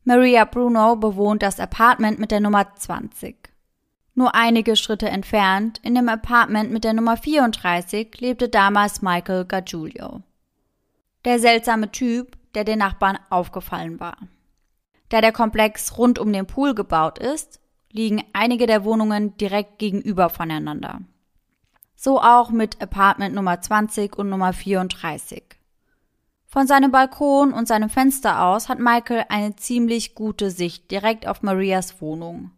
[0.07, 3.35] Maria Bruno bewohnt das Apartment mit der Nummer 20.
[4.15, 10.21] Nur einige Schritte entfernt, in dem Apartment mit der Nummer 34, lebte damals Michael Gargiulio.
[11.25, 14.15] Der seltsame Typ, der den Nachbarn aufgefallen war.
[15.09, 17.59] Da der Komplex rund um den Pool gebaut ist,
[17.91, 21.01] liegen einige der Wohnungen direkt gegenüber voneinander.
[21.97, 25.56] So auch mit Apartment Nummer 20 und Nummer 34.
[26.57, 31.43] Von seinem Balkon und seinem Fenster aus hat Michael eine ziemlich gute Sicht direkt auf
[31.43, 32.49] Marias Wohnung.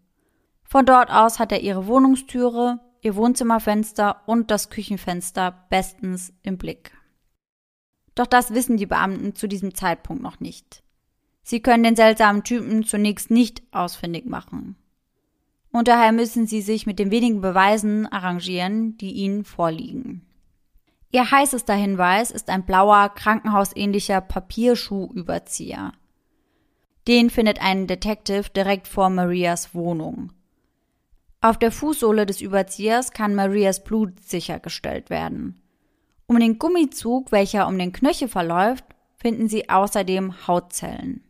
[0.63, 6.93] Von dort aus hat er ihre Wohnungstüre, ihr Wohnzimmerfenster und das Küchenfenster bestens im Blick.
[8.15, 10.81] Doch das wissen die Beamten zu diesem Zeitpunkt noch nicht.
[11.43, 14.77] Sie können den seltsamen Typen zunächst nicht ausfindig machen.
[15.73, 20.28] Und daher müssen sie sich mit den wenigen Beweisen arrangieren, die ihnen vorliegen.
[21.11, 25.91] Ihr heißester Hinweis ist ein blauer, krankenhausähnlicher Papierschuhüberzieher.
[27.07, 30.31] Den findet ein Detective direkt vor Marias Wohnung.
[31.41, 35.59] Auf der Fußsohle des Überziehers kann Marias Blut sichergestellt werden.
[36.27, 38.83] Um den Gummizug, welcher um den Knöchel verläuft,
[39.15, 41.23] finden sie außerdem Hautzellen.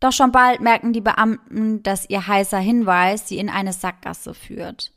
[0.00, 4.92] Doch schon bald merken die Beamten, dass ihr heißer Hinweis sie in eine Sackgasse führt.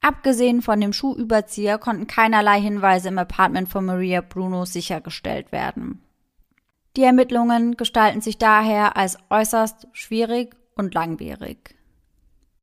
[0.00, 6.02] Abgesehen von dem Schuhüberzieher konnten keinerlei Hinweise im Apartment von Maria Bruno sichergestellt werden.
[6.96, 11.76] Die Ermittlungen gestalten sich daher als äußerst schwierig und langwierig.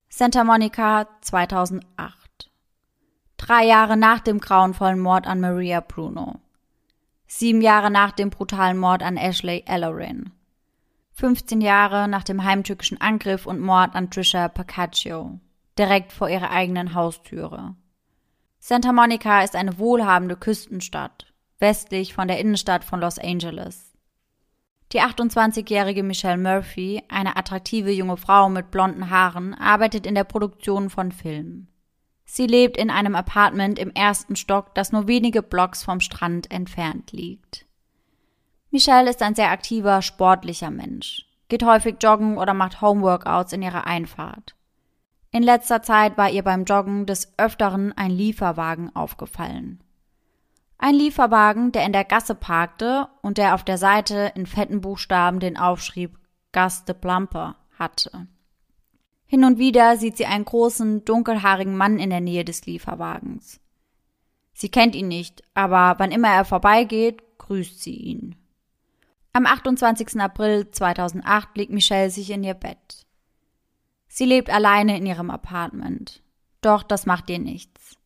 [0.10, 2.50] Santa Monica 2008.
[3.38, 6.40] Drei Jahre nach dem grauenvollen Mord an Maria Bruno.
[7.28, 10.32] Sieben Jahre nach dem brutalen Mord an Ashley Ellerin.
[11.14, 15.40] 15 Jahre nach dem heimtückischen Angriff und Mord an Trisha Pacaccio,
[15.78, 17.76] direkt vor ihrer eigenen Haustüre.
[18.60, 23.94] Santa Monica ist eine wohlhabende Küstenstadt, westlich von der Innenstadt von Los Angeles.
[24.92, 30.90] Die 28-jährige Michelle Murphy, eine attraktive junge Frau mit blonden Haaren, arbeitet in der Produktion
[30.90, 31.68] von Filmen.
[32.26, 37.12] Sie lebt in einem Apartment im ersten Stock, das nur wenige Blocks vom Strand entfernt
[37.12, 37.66] liegt.
[38.72, 43.88] Michelle ist ein sehr aktiver, sportlicher Mensch, geht häufig joggen oder macht Homeworkouts in ihrer
[43.88, 44.56] Einfahrt.
[45.36, 49.84] In letzter Zeit war ihr beim Joggen des Öfteren ein Lieferwagen aufgefallen.
[50.78, 55.42] Ein Lieferwagen, der in der Gasse parkte und der auf der Seite in fetten Buchstaben
[55.42, 56.18] den Aufschrieb
[56.54, 58.28] Gas de Plumper hatte.
[59.26, 63.60] Hin und wieder sieht sie einen großen, dunkelhaarigen Mann in der Nähe des Lieferwagens.
[64.54, 68.38] Sie kennt ihn nicht, aber wann immer er vorbeigeht, grüßt sie ihn.
[69.34, 70.18] Am 28.
[70.22, 73.05] April 2008 legt Michelle sich in ihr Bett.
[74.16, 76.24] Sie lebt alleine in ihrem Apartment.
[76.62, 77.98] Doch das macht ihr nichts.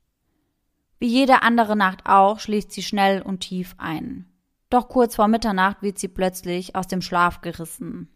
[0.98, 4.26] Wie jede andere Nacht auch schließt sie schnell und tief ein.
[4.72, 8.10] Doch kurz vor Mitternacht wird sie plötzlich aus dem Schlaf gerissen.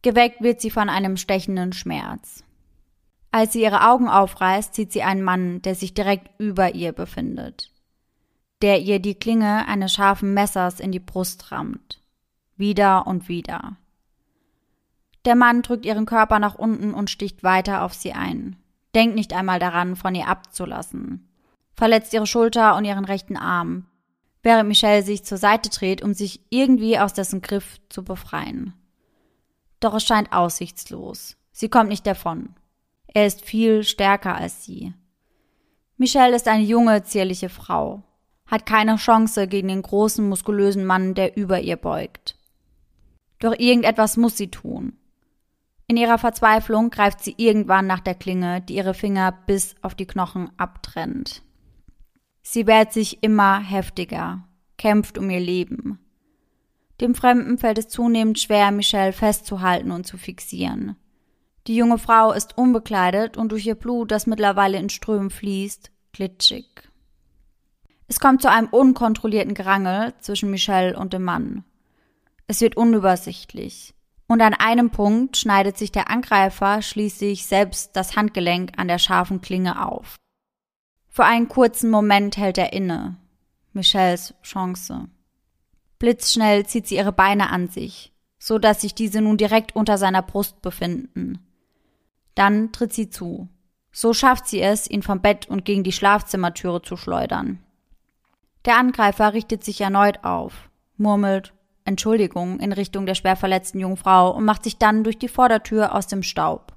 [0.00, 2.44] Geweckt wird sie von einem stechenden Schmerz.
[3.30, 7.70] Als sie ihre Augen aufreißt, sieht sie einen Mann, der sich direkt über ihr befindet,
[8.62, 12.00] der ihr die Klinge eines scharfen Messers in die Brust rammt
[12.56, 13.76] wieder und wieder.
[15.24, 18.56] Der Mann drückt ihren Körper nach unten und sticht weiter auf sie ein.
[18.94, 21.28] Denkt nicht einmal daran, von ihr abzulassen.
[21.74, 23.86] Verletzt ihre Schulter und ihren rechten Arm,
[24.42, 28.74] während Michelle sich zur Seite dreht, um sich irgendwie aus dessen Griff zu befreien.
[29.80, 31.36] Doch es scheint aussichtslos.
[31.52, 32.54] Sie kommt nicht davon.
[33.06, 34.94] Er ist viel stärker als sie.
[35.96, 38.02] Michelle ist eine junge, zierliche Frau,
[38.46, 42.36] hat keine Chance gegen den großen, muskulösen Mann, der über ihr beugt.
[43.38, 44.98] Doch irgendetwas muss sie tun.
[45.86, 50.06] In ihrer Verzweiflung greift sie irgendwann nach der Klinge, die ihre Finger bis auf die
[50.06, 51.42] Knochen abtrennt.
[52.42, 54.44] Sie wehrt sich immer heftiger,
[54.78, 55.98] kämpft um ihr Leben.
[57.00, 60.96] Dem Fremden fällt es zunehmend schwer, Michelle festzuhalten und zu fixieren.
[61.66, 66.66] Die junge Frau ist unbekleidet und durch ihr Blut, das mittlerweile in Strömen fließt, glitschig.
[68.08, 71.64] Es kommt zu einem unkontrollierten Gerangel zwischen Michelle und dem Mann.
[72.46, 73.94] Es wird unübersichtlich.
[74.32, 79.42] Und an einem Punkt schneidet sich der Angreifer schließlich selbst das Handgelenk an der scharfen
[79.42, 80.16] Klinge auf.
[81.10, 83.18] Für einen kurzen Moment hält er inne.
[83.74, 85.10] Michelles Chance.
[85.98, 90.22] Blitzschnell zieht sie ihre Beine an sich, so dass sich diese nun direkt unter seiner
[90.22, 91.38] Brust befinden.
[92.34, 93.50] Dann tritt sie zu.
[93.92, 97.62] So schafft sie es, ihn vom Bett und gegen die Schlafzimmertüre zu schleudern.
[98.64, 101.52] Der Angreifer richtet sich erneut auf, murmelt
[101.84, 106.06] Entschuldigung in Richtung der schwer verletzten Jungfrau und macht sich dann durch die Vordertür aus
[106.06, 106.76] dem Staub.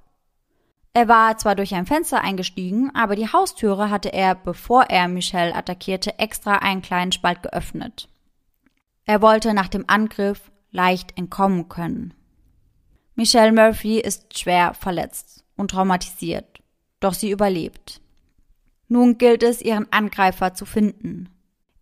[0.93, 5.53] Er war zwar durch ein Fenster eingestiegen, aber die Haustüre hatte er, bevor er Michelle
[5.53, 8.08] attackierte, extra einen kleinen Spalt geöffnet.
[9.06, 12.14] Er wollte nach dem Angriff leicht entkommen können.
[13.16, 16.62] Michelle Murphy ist schwer verletzt und traumatisiert,
[16.99, 18.01] doch sie überlebt.
[18.88, 21.30] Nun gilt es, ihren Angreifer zu finden.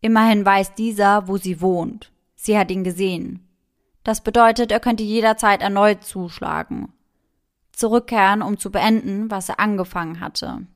[0.02, 2.13] Immerhin weiß dieser, wo sie wohnt.
[2.44, 3.48] Sie hat ihn gesehen.
[4.04, 6.92] Das bedeutet, er könnte jederzeit erneut zuschlagen.
[7.72, 10.68] Zurückkehren, um zu beenden, was er angefangen hatte.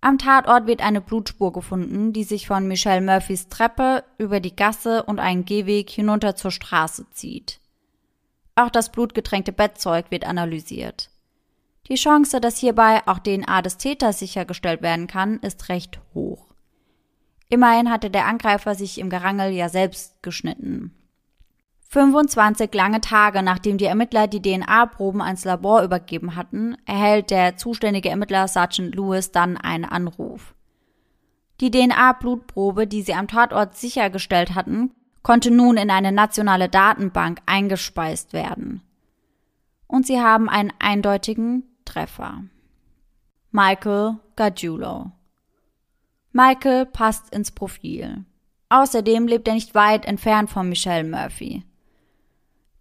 [0.00, 5.04] Am Tatort wird eine Blutspur gefunden, die sich von Michelle Murphys Treppe über die Gasse
[5.04, 7.60] und einen Gehweg hinunter zur Straße zieht.
[8.56, 11.10] Auch das blutgetränkte Bettzeug wird analysiert.
[11.86, 16.51] Die Chance, dass hierbei auch DNA des Täters sichergestellt werden kann, ist recht hoch.
[17.52, 20.94] Immerhin hatte der Angreifer sich im Gerangel ja selbst geschnitten.
[21.90, 28.08] 25 lange Tage nachdem die Ermittler die DNA-Proben ans Labor übergeben hatten, erhält der zuständige
[28.08, 30.54] Ermittler Sergeant Lewis dann einen Anruf.
[31.60, 38.32] Die DNA-Blutprobe, die sie am Tatort sichergestellt hatten, konnte nun in eine nationale Datenbank eingespeist
[38.32, 38.80] werden.
[39.86, 42.44] Und sie haben einen eindeutigen Treffer.
[43.50, 45.12] Michael Gargiulo.
[46.32, 48.24] Michael passt ins Profil.
[48.70, 51.62] Außerdem lebt er nicht weit entfernt von Michelle Murphy.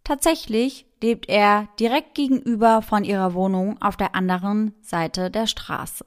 [0.06, 6.06] Tatsächlich lebt er direkt gegenüber von ihrer Wohnung auf der anderen Seite der Straße.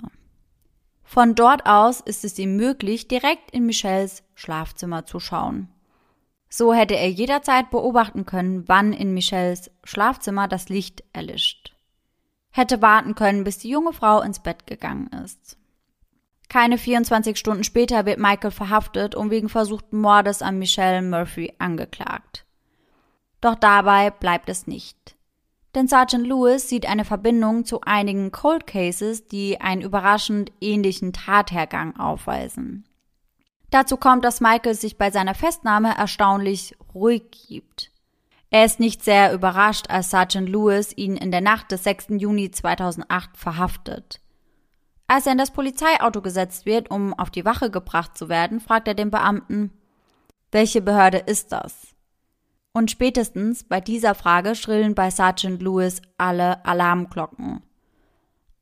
[1.02, 5.68] Von dort aus ist es ihm möglich, direkt in Michelles Schlafzimmer zu schauen.
[6.48, 11.76] So hätte er jederzeit beobachten können, wann in Michelles Schlafzimmer das Licht erlischt.
[12.50, 15.58] Hätte warten können, bis die junge Frau ins Bett gegangen ist.
[16.54, 22.46] Keine 24 Stunden später wird Michael verhaftet und wegen versuchten Mordes an Michelle Murphy angeklagt.
[23.40, 25.16] Doch dabei bleibt es nicht.
[25.74, 31.96] Denn Sergeant Lewis sieht eine Verbindung zu einigen Cold Cases, die einen überraschend ähnlichen Tathergang
[31.98, 32.86] aufweisen.
[33.70, 37.90] Dazu kommt, dass Michael sich bei seiner Festnahme erstaunlich ruhig gibt.
[38.50, 42.10] Er ist nicht sehr überrascht, als Sergeant Lewis ihn in der Nacht des 6.
[42.10, 44.20] Juni 2008 verhaftet.
[45.06, 48.88] Als er in das Polizeiauto gesetzt wird, um auf die Wache gebracht zu werden, fragt
[48.88, 49.70] er den Beamten,
[50.50, 51.94] welche Behörde ist das?
[52.72, 57.62] Und spätestens bei dieser Frage schrillen bei Sergeant Lewis alle Alarmglocken.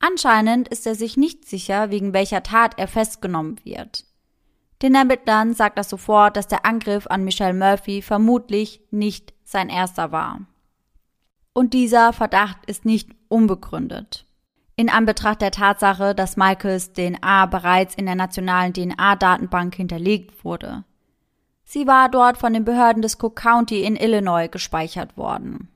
[0.00, 4.04] Anscheinend ist er sich nicht sicher, wegen welcher Tat er festgenommen wird.
[4.82, 10.10] Den Ermittlern sagt er sofort, dass der Angriff an Michelle Murphy vermutlich nicht sein erster
[10.10, 10.40] war.
[11.52, 14.26] Und dieser Verdacht ist nicht unbegründet.
[14.76, 20.84] In Anbetracht der Tatsache, dass Michaels DNA bereits in der nationalen DNA-Datenbank hinterlegt wurde.
[21.64, 25.68] Sie war dort von den Behörden des Cook County in Illinois gespeichert worden.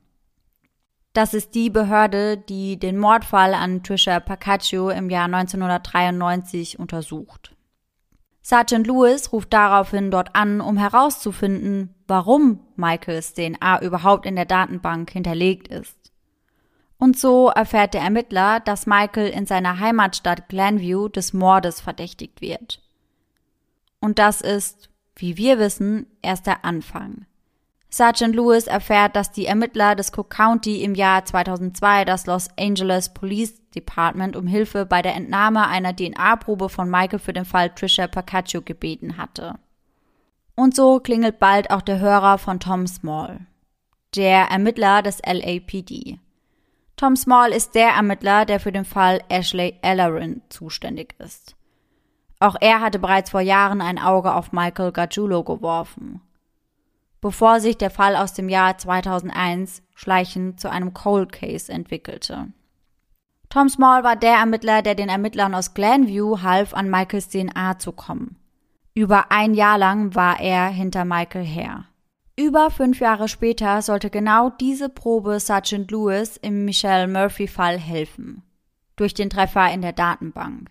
[1.13, 7.55] Das ist die Behörde, die den Mordfall an Trisha Pacaccio im Jahr 1993 untersucht.
[8.43, 15.09] Sergeant Lewis ruft daraufhin dort an, um herauszufinden, warum Michaels DNA überhaupt in der Datenbank
[15.09, 15.96] hinterlegt ist.
[16.99, 22.81] Und so erfährt der Ermittler, dass Michael in seiner Heimatstadt Glenview des Mordes verdächtigt wird.
[23.99, 27.25] Und das ist, wie wir wissen, erst der Anfang.
[27.89, 33.13] Sergeant Lewis erfährt, dass die Ermittler des Cook County im Jahr 2002 das Los Angeles
[33.13, 38.07] Police Department um Hilfe bei der Entnahme einer DNA-Probe von Michael für den Fall Trisha
[38.07, 39.55] Pacaccio gebeten hatte.
[40.55, 43.45] Und so klingelt bald auch der Hörer von Tom Small,
[44.15, 46.19] der Ermittler des LAPD.
[46.97, 51.55] Tom Small ist der Ermittler, der für den Fall Ashley Ellerin zuständig ist.
[52.39, 56.21] Auch er hatte bereits vor Jahren ein Auge auf Michael Gargiulo geworfen
[57.21, 62.47] bevor sich der Fall aus dem Jahr 2001 schleichend zu einem Cold Case entwickelte.
[63.49, 67.91] Tom Small war der Ermittler, der den Ermittlern aus Glenview half, an Michaels DNA zu
[67.91, 68.37] kommen.
[68.93, 71.85] Über ein Jahr lang war er hinter Michael her.
[72.39, 78.43] Über fünf Jahre später sollte genau diese Probe Sergeant Lewis im Michelle Murphy-Fall helfen.
[78.95, 80.69] Durch den Treffer in der Datenbank.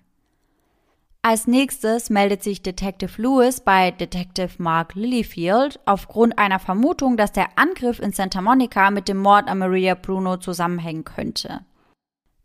[1.22, 7.48] Als nächstes meldet sich Detective Lewis bei Detective Mark Lilyfield aufgrund einer Vermutung, dass der
[7.58, 11.62] Angriff in Santa Monica mit dem Mord an Maria Bruno zusammenhängen könnte.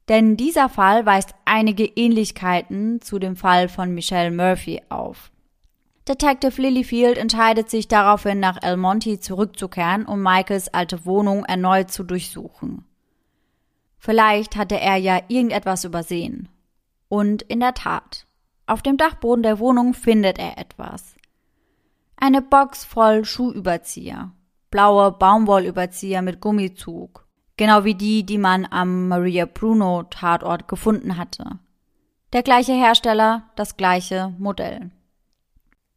[0.09, 5.32] Denn dieser Fall weist einige Ähnlichkeiten zu dem Fall von Michelle Murphy auf.
[6.07, 12.03] Detective Lilyfield entscheidet sich daraufhin nach El Monte zurückzukehren, um Michaels alte Wohnung erneut zu
[12.03, 12.85] durchsuchen.
[13.97, 16.49] Vielleicht hatte er ja irgendetwas übersehen.
[17.07, 18.25] Und in der Tat.
[18.65, 21.15] Auf dem Dachboden der Wohnung findet er etwas.
[22.15, 24.31] Eine Box voll Schuhüberzieher.
[24.71, 27.27] Blaue Baumwollüberzieher mit Gummizug.
[27.57, 31.59] Genau wie die, die man am Maria Bruno Tatort gefunden hatte.
[32.33, 34.89] Der gleiche Hersteller, das gleiche Modell.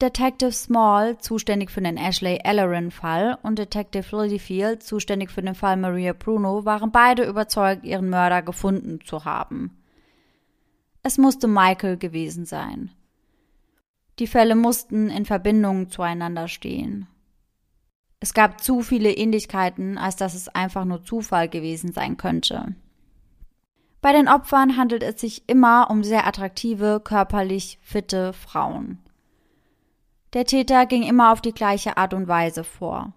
[0.03, 6.12] Detective Small, zuständig für den Ashley Ellerin-Fall, und Detective Lilyfield, zuständig für den Fall Maria
[6.12, 9.78] Bruno, waren beide überzeugt, ihren Mörder gefunden zu haben.
[11.03, 12.90] Es musste Michael gewesen sein.
[14.18, 17.07] Die Fälle mussten in Verbindung zueinander stehen.
[18.20, 22.74] Es gab zu viele Ähnlichkeiten, als dass es einfach nur Zufall gewesen sein könnte.
[24.01, 28.99] Bei den Opfern handelt es sich immer um sehr attraktive, körperlich fitte Frauen.
[30.35, 33.12] Der Täter ging immer auf die gleiche Art und Weise vor.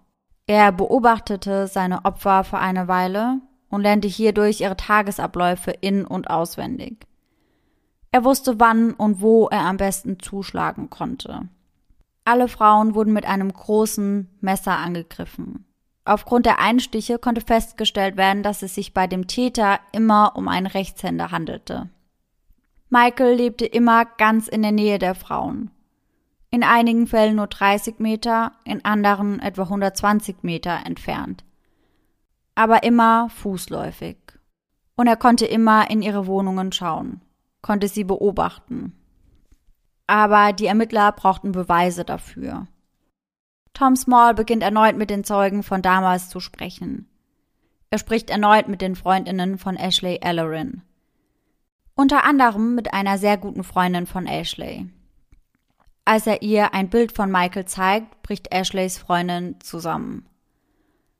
[0.46, 7.06] Er beobachtete seine Opfer für eine Weile und lernte hierdurch ihre Tagesabläufe in und auswendig.
[8.12, 11.48] Er wusste, wann und wo er am besten zuschlagen konnte.
[12.24, 15.66] Alle Frauen wurden mit einem großen Messer angegriffen.
[16.04, 20.66] Aufgrund der Einstiche konnte festgestellt werden, dass es sich bei dem Täter immer um einen
[20.66, 21.90] Rechtshänder handelte.
[22.88, 25.70] Michael lebte immer ganz in der Nähe der Frauen.
[26.50, 31.44] In einigen Fällen nur 30 Meter, in anderen etwa 120 Meter entfernt.
[32.54, 34.16] Aber immer fußläufig.
[34.96, 37.20] Und er konnte immer in ihre Wohnungen schauen
[37.62, 38.94] konnte sie beobachten.
[40.06, 42.66] Aber die Ermittler brauchten Beweise dafür.
[43.74, 47.08] Tom Small beginnt erneut mit den Zeugen von damals zu sprechen.
[47.90, 50.82] Er spricht erneut mit den Freundinnen von Ashley Ellerin.
[51.94, 54.88] Unter anderem mit einer sehr guten Freundin von Ashley.
[56.08, 60.24] Als er ihr ein Bild von Michael zeigt, bricht Ashleys Freundin zusammen.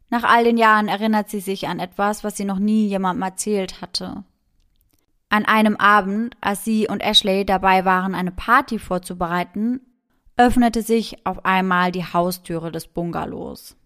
[0.09, 3.82] Nach all den Jahren erinnert sie sich an etwas, was sie noch nie jemandem erzählt
[3.82, 4.24] hatte.
[5.28, 9.82] An einem Abend, als sie und Ashley dabei waren, eine Party vorzubereiten,
[10.39, 13.76] öffnete sich auf einmal die Haustüre des Bungalows.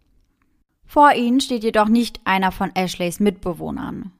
[0.84, 4.12] Vor ihnen steht jedoch nicht einer von Ashleys Mitbewohnern.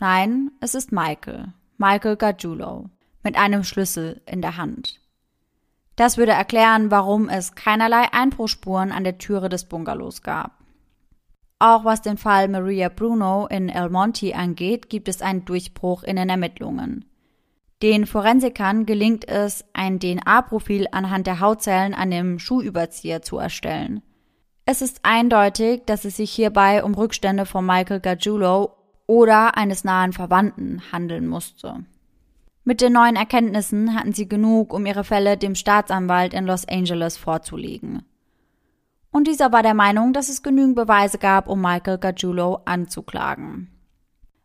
[0.00, 2.88] Nein, es ist Michael, Michael Gargiulo,
[3.22, 5.01] mit einem Schlüssel in der Hand.
[5.96, 10.62] Das würde erklären, warum es keinerlei Einbruchspuren an der Türe des Bungalows gab.
[11.58, 16.16] Auch was den Fall Maria Bruno in El Monte angeht, gibt es einen Durchbruch in
[16.16, 17.04] den Ermittlungen.
[17.82, 24.02] Den Forensikern gelingt es, ein DNA-Profil anhand der Hautzellen an dem Schuhüberzieher zu erstellen.
[24.64, 28.76] Es ist eindeutig, dass es sich hierbei um Rückstände von Michael Gargiulo
[29.06, 31.84] oder eines nahen Verwandten handeln musste.
[32.64, 37.16] Mit den neuen Erkenntnissen hatten sie genug, um ihre Fälle dem Staatsanwalt in Los Angeles
[37.16, 38.04] vorzulegen
[39.12, 43.68] und dieser war der Meinung, dass es genügend Beweise gab, um Michael Gargiulo anzuklagen.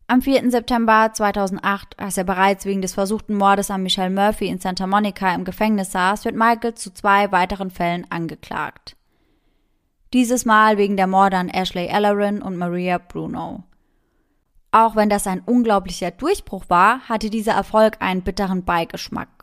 [0.07, 0.51] Am 4.
[0.51, 5.34] September 2008, als er bereits wegen des versuchten Mordes an Michelle Murphy in Santa Monica
[5.34, 8.95] im Gefängnis saß, wird Michael zu zwei weiteren Fällen angeklagt.
[10.13, 13.63] Dieses Mal wegen der Morde an Ashley Ellerin und Maria Bruno.
[14.72, 19.38] Auch wenn das ein unglaublicher Durchbruch war, hatte dieser Erfolg einen bitteren Beigeschmack.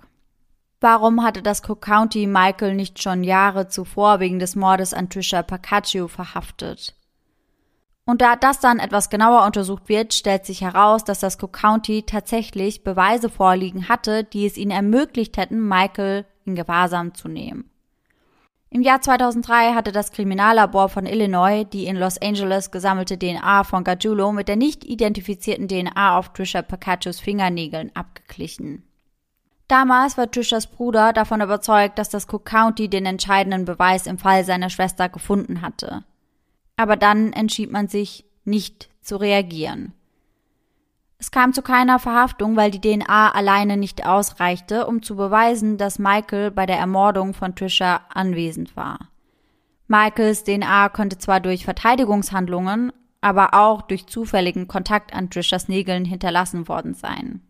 [0.81, 5.43] Warum hatte das Cook County Michael nicht schon Jahre zuvor wegen des Mordes an Trisha
[5.43, 6.95] Pacaccio verhaftet?
[8.05, 12.03] Und da das dann etwas genauer untersucht wird, stellt sich heraus, dass das Cook County
[12.03, 17.70] tatsächlich Beweise vorliegen hatte, die es ihnen ermöglicht hätten, Michael in Gewahrsam zu nehmen.
[18.75, 23.85] Im Jahr 2003 hatte das Kriminallabor von Illinois die in Los Angeles gesammelte DNA von
[23.85, 28.83] Gajulo mit der nicht identifizierten DNA auf Trisha Pacaccios Fingernägeln abgeglichen.
[29.68, 34.45] Damals war Trishas Bruder davon überzeugt, dass das Cook County den entscheidenden Beweis im Fall
[34.45, 36.03] seiner Schwester gefunden hatte.
[36.77, 39.95] Aber dann entschied man sich, nicht zu reagieren.
[41.25, 45.99] Es kam zu keiner Verhaftung, weil die DNA alleine nicht ausreichte, um zu beweisen, dass
[45.99, 49.09] Michael bei der Ermordung von Trisha anwesend war.
[49.89, 56.68] Michaels DNA konnte zwar durch Verteidigungshandlungen, aber auch durch zufälligen Kontakt an Trishas Nägeln hinterlassen
[56.68, 57.41] worden sein.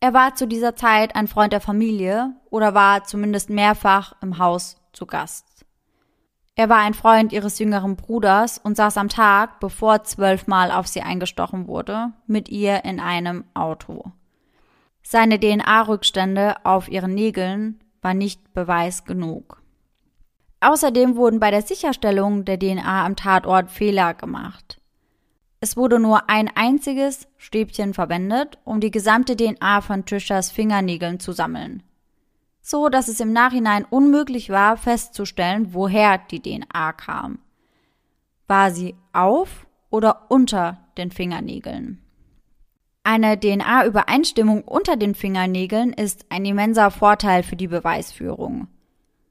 [0.00, 4.80] Er war zu dieser Zeit ein Freund der Familie oder war zumindest mehrfach im Haus
[4.94, 5.47] zu Gast.
[6.58, 11.02] Er war ein Freund ihres jüngeren Bruders und saß am Tag, bevor zwölfmal auf sie
[11.02, 14.10] eingestochen wurde, mit ihr in einem Auto.
[15.00, 19.62] Seine DNA-Rückstände auf ihren Nägeln war nicht Beweis genug.
[20.58, 24.80] Außerdem wurden bei der Sicherstellung der DNA am Tatort Fehler gemacht.
[25.60, 31.30] Es wurde nur ein einziges Stäbchen verwendet, um die gesamte DNA von Trishas Fingernägeln zu
[31.30, 31.84] sammeln
[32.68, 37.38] so dass es im Nachhinein unmöglich war, festzustellen, woher die DNA kam.
[38.46, 42.02] War sie auf oder unter den Fingernägeln?
[43.04, 48.68] Eine DNA-Übereinstimmung unter den Fingernägeln ist ein immenser Vorteil für die Beweisführung.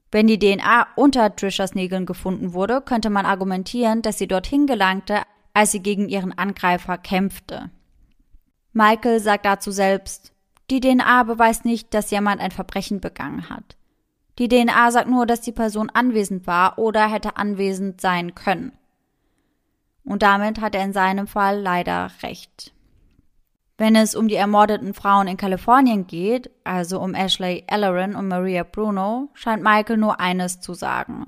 [0.09, 5.21] Wenn die DNA unter Trishas Nägeln gefunden wurde, könnte man argumentieren, dass sie dorthin gelangte,
[5.53, 7.69] als sie gegen ihren Angreifer kämpfte.
[8.73, 10.33] Michael sagt dazu selbst,
[10.69, 13.77] die DNA beweist nicht, dass jemand ein Verbrechen begangen hat.
[14.37, 18.73] Die DNA sagt nur, dass die Person anwesend war oder hätte anwesend sein können.
[20.03, 22.73] Und damit hat er in seinem Fall leider recht.
[23.77, 28.63] Wenn es um die ermordeten Frauen in Kalifornien geht, also um Ashley Ellerin und Maria
[28.63, 31.27] Bruno, scheint Michael nur eines zu sagen.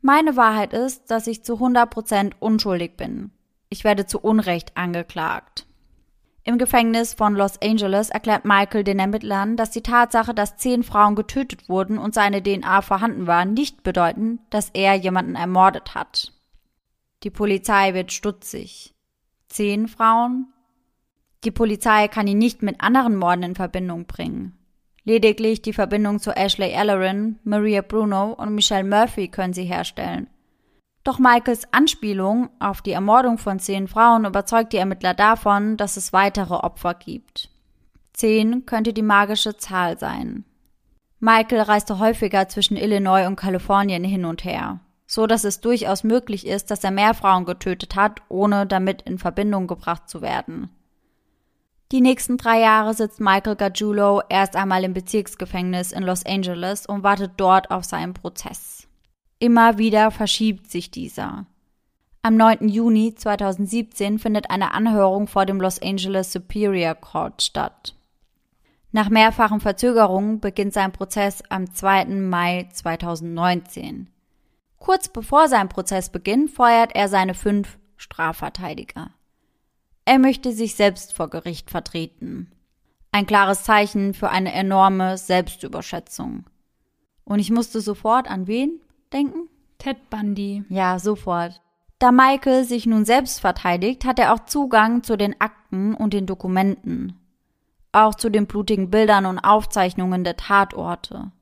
[0.00, 3.30] Meine Wahrheit ist, dass ich zu 100% unschuldig bin.
[3.68, 5.67] Ich werde zu Unrecht angeklagt.
[6.48, 11.14] Im Gefängnis von Los Angeles erklärt Michael den Ermittlern, dass die Tatsache, dass zehn Frauen
[11.14, 16.32] getötet wurden und seine DNA vorhanden war, nicht bedeuten, dass er jemanden ermordet hat.
[17.22, 18.94] Die Polizei wird stutzig.
[19.48, 20.46] Zehn Frauen?
[21.44, 24.56] Die Polizei kann ihn nicht mit anderen Morden in Verbindung bringen.
[25.04, 30.28] Lediglich die Verbindung zu Ashley Ellerin, Maria Bruno und Michelle Murphy können sie herstellen.
[31.08, 36.12] Doch Michaels Anspielung auf die Ermordung von zehn Frauen überzeugt die Ermittler davon, dass es
[36.12, 37.48] weitere Opfer gibt.
[38.12, 40.44] Zehn könnte die magische Zahl sein.
[41.18, 46.46] Michael reiste häufiger zwischen Illinois und Kalifornien hin und her, so dass es durchaus möglich
[46.46, 50.68] ist, dass er mehr Frauen getötet hat, ohne damit in Verbindung gebracht zu werden.
[51.90, 57.02] Die nächsten drei Jahre sitzt Michael Gajulo erst einmal im Bezirksgefängnis in Los Angeles und
[57.02, 58.77] wartet dort auf seinen Prozess.
[59.40, 61.46] Immer wieder verschiebt sich dieser.
[62.22, 62.68] Am 9.
[62.68, 67.94] Juni 2017 findet eine Anhörung vor dem Los Angeles Superior Court statt.
[68.90, 72.06] Nach mehrfachen Verzögerungen beginnt sein Prozess am 2.
[72.06, 74.10] Mai 2019.
[74.78, 79.10] Kurz bevor sein Prozess beginnt, feuert er seine fünf Strafverteidiger.
[80.04, 82.50] Er möchte sich selbst vor Gericht vertreten.
[83.12, 86.44] Ein klares Zeichen für eine enorme Selbstüberschätzung.
[87.24, 88.80] Und ich musste sofort an wen?
[89.12, 89.48] Denken?
[89.78, 90.64] Ted Bundy.
[90.68, 91.60] Ja, sofort.
[91.98, 96.26] Da Michael sich nun selbst verteidigt, hat er auch Zugang zu den Akten und den
[96.26, 97.18] Dokumenten.
[97.90, 101.32] Auch zu den blutigen Bildern und Aufzeichnungen der Tatorte.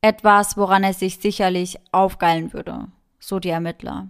[0.00, 2.86] Etwas, woran er sich sicherlich aufgeilen würde,
[3.18, 4.08] so die Ermittler.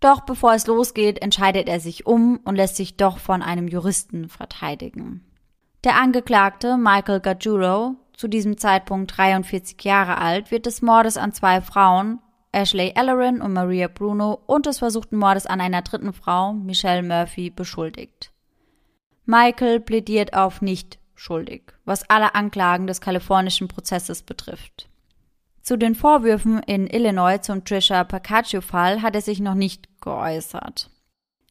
[0.00, 4.28] Doch bevor es losgeht, entscheidet er sich um und lässt sich doch von einem Juristen
[4.28, 5.24] verteidigen.
[5.82, 11.60] Der Angeklagte Michael Gajuro zu diesem Zeitpunkt 43 Jahre alt, wird des Mordes an zwei
[11.60, 12.18] Frauen,
[12.50, 17.50] Ashley Ellerin und Maria Bruno, und des versuchten Mordes an einer dritten Frau, Michelle Murphy,
[17.50, 18.32] beschuldigt.
[19.24, 24.88] Michael plädiert auf nicht schuldig, was alle Anklagen des kalifornischen Prozesses betrifft.
[25.62, 30.90] Zu den Vorwürfen in Illinois zum Trisha Pacaccio-Fall hat er sich noch nicht geäußert.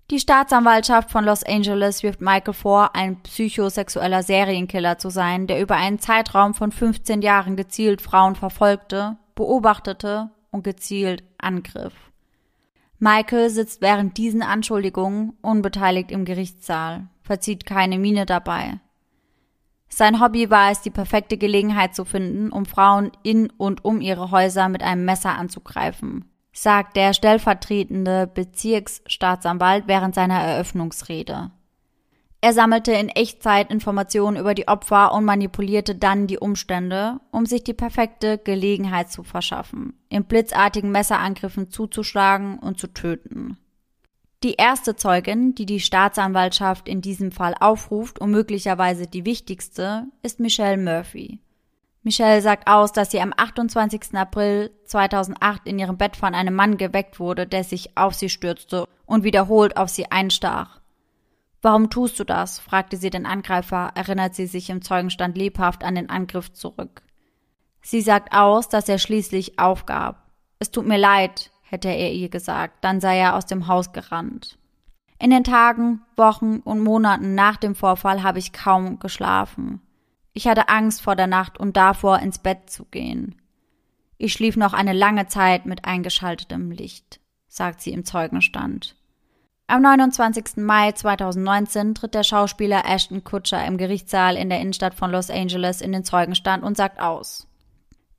[0.09, 5.75] Die Staatsanwaltschaft von Los Angeles wirft Michael vor, ein psychosexueller Serienkiller zu sein, der über
[5.75, 11.93] einen Zeitraum von 15 Jahren gezielt Frauen verfolgte, beobachtete und gezielt angriff.
[12.99, 18.79] Michael sitzt während diesen Anschuldigungen unbeteiligt im Gerichtssaal, verzieht keine Miene dabei.
[19.89, 24.31] Sein Hobby war es, die perfekte Gelegenheit zu finden, um Frauen in und um ihre
[24.31, 31.51] Häuser mit einem Messer anzugreifen sagt der stellvertretende Bezirksstaatsanwalt während seiner Eröffnungsrede.
[32.39, 37.63] Er sammelte in Echtzeit Informationen über die Opfer und manipulierte dann die Umstände, um sich
[37.63, 43.57] die perfekte Gelegenheit zu verschaffen, in blitzartigen Messerangriffen zuzuschlagen und zu töten.
[44.43, 50.39] Die erste Zeugin, die die Staatsanwaltschaft in diesem Fall aufruft und möglicherweise die wichtigste, ist
[50.39, 51.39] Michelle Murphy.
[52.07, 54.13] Michelle sagt aus, dass sie am 28.
[54.13, 58.87] April 2008 in ihrem Bett von einem Mann geweckt wurde, der sich auf sie stürzte
[59.05, 60.79] und wiederholt auf sie einstach.
[61.61, 62.59] Warum tust du das?
[62.59, 67.01] fragte sie den Angreifer, erinnert sie sich im Zeugenstand lebhaft an den Angriff zurück.
[67.81, 70.31] Sie sagt aus, dass er schließlich aufgab.
[70.59, 74.57] Es tut mir leid, hätte er ihr gesagt, dann sei er aus dem Haus gerannt.
[75.19, 79.81] In den Tagen, Wochen und Monaten nach dem Vorfall habe ich kaum geschlafen.
[80.37, 83.41] Ich hatte Angst vor der Nacht und davor, ins Bett zu gehen.
[84.19, 88.95] Ich schlief noch eine lange Zeit mit eingeschaltetem Licht, sagt sie im Zeugenstand.
[89.65, 90.57] Am 29.
[90.57, 95.81] Mai 2019 tritt der Schauspieler Ashton Kutcher im Gerichtssaal in der Innenstadt von Los Angeles
[95.81, 97.47] in den Zeugenstand und sagt aus.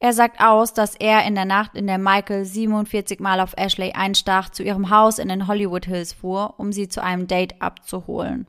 [0.00, 3.92] Er sagt aus, dass er in der Nacht, in der Michael 47 Mal auf Ashley
[3.92, 8.48] einstach, zu ihrem Haus in den Hollywood Hills fuhr, um sie zu einem Date abzuholen.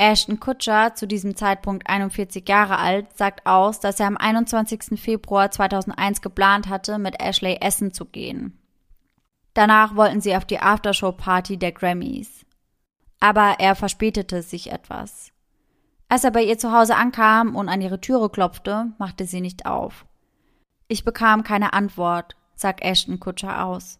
[0.00, 5.00] Ashton Kutcher, zu diesem Zeitpunkt 41 Jahre alt, sagt aus, dass er am 21.
[5.00, 8.56] Februar 2001 geplant hatte, mit Ashley essen zu gehen.
[9.54, 12.46] Danach wollten sie auf die Aftershow-Party der Grammys.
[13.18, 15.32] Aber er verspätete sich etwas.
[16.08, 19.66] Als er bei ihr zu Hause ankam und an ihre Türe klopfte, machte sie nicht
[19.66, 20.06] auf.
[20.86, 23.98] Ich bekam keine Antwort, sagt Ashton Kutcher aus.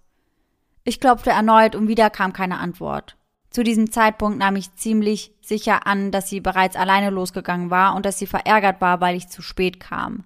[0.85, 3.18] Ich klopfte erneut und wieder kam keine Antwort.
[3.51, 8.05] Zu diesem Zeitpunkt nahm ich ziemlich sicher an, dass sie bereits alleine losgegangen war und
[8.05, 10.25] dass sie verärgert war, weil ich zu spät kam.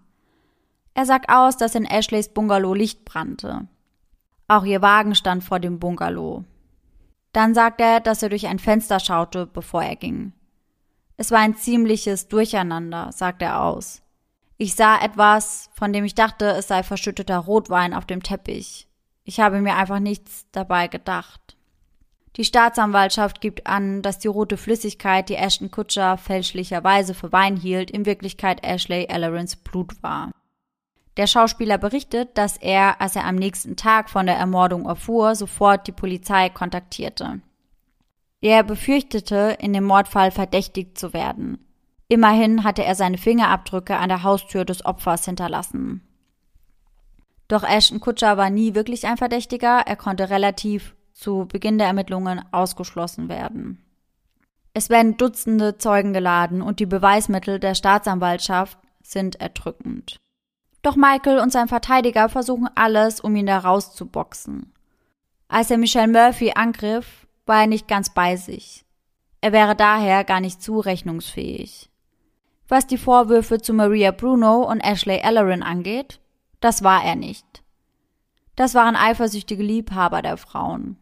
[0.95, 3.67] Er sagt aus, dass in Ashleys Bungalow Licht brannte.
[4.49, 6.45] Auch ihr Wagen stand vor dem Bungalow.
[7.33, 10.33] Dann sagt er, dass er durch ein Fenster schaute, bevor er ging.
[11.17, 14.03] Es war ein ziemliches Durcheinander, sagt er aus.
[14.59, 18.89] Ich sah etwas, von dem ich dachte, es sei verschütteter Rotwein auf dem Teppich.
[19.25, 21.42] Ich habe mir einfach nichts dabei gedacht.
[22.37, 27.91] Die Staatsanwaltschaft gibt an, dass die rote Flüssigkeit, die Ashton Kutscher fälschlicherweise für Wein hielt,
[27.91, 30.31] in Wirklichkeit Ashley Ellerons Blut war.
[31.19, 35.87] Der Schauspieler berichtet, dass er, als er am nächsten Tag von der Ermordung erfuhr, sofort
[35.87, 37.43] die Polizei kontaktierte.
[38.41, 41.59] Er befürchtete, in dem Mordfall verdächtigt zu werden.
[42.09, 46.01] Immerhin hatte er seine Fingerabdrücke an der Haustür des Opfers hinterlassen.
[47.47, 52.43] Doch Ashton Kutscher war nie wirklich ein Verdächtiger, er konnte relativ zu Beginn der Ermittlungen
[52.53, 53.85] ausgeschlossen werden.
[54.75, 60.17] Es werden Dutzende Zeugen geladen und die Beweismittel der Staatsanwaltschaft sind erdrückend.
[60.83, 64.73] Doch Michael und sein Verteidiger versuchen alles, um ihn da rauszuboxen.
[65.49, 68.85] Als er Michelle Murphy angriff, war er nicht ganz bei sich.
[69.41, 71.91] Er wäre daher gar nicht zurechnungsfähig.
[72.69, 76.21] Was die Vorwürfe zu Maria Bruno und Ashley Ellerin angeht,
[76.61, 77.63] das war er nicht.
[78.57, 80.97] Das waren eifersüchtige Liebhaber der Frauen.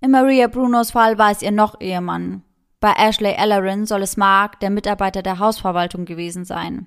[0.00, 2.42] In Maria Brunos Fall war es ihr noch Ehemann.
[2.80, 6.86] Bei Ashley Ellerin soll es Mark, der Mitarbeiter der Hausverwaltung gewesen sein.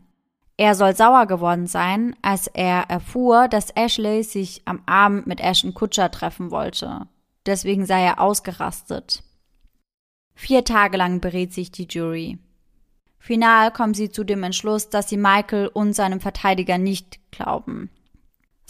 [0.55, 5.73] Er soll sauer geworden sein, als er erfuhr, dass Ashley sich am Abend mit Ashton
[5.73, 7.07] Kutscher treffen wollte.
[7.45, 9.23] Deswegen sei er ausgerastet.
[10.33, 12.39] Vier Tage lang berät sich die Jury.
[13.17, 17.89] Final kommen sie zu dem Entschluss, dass sie Michael und seinem Verteidiger nicht glauben.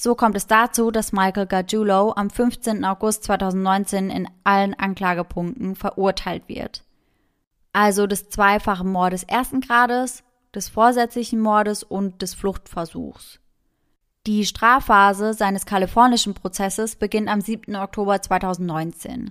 [0.03, 2.83] So kommt es dazu, dass Michael Gargiulo am 15.
[2.85, 6.83] August 2019 in allen Anklagepunkten verurteilt wird.
[7.71, 10.23] Also des zweifachen Mordes ersten Grades,
[10.55, 13.39] des vorsätzlichen Mordes und des Fluchtversuchs.
[14.25, 17.75] Die Strafphase seines kalifornischen Prozesses beginnt am 7.
[17.75, 19.29] Oktober 2019.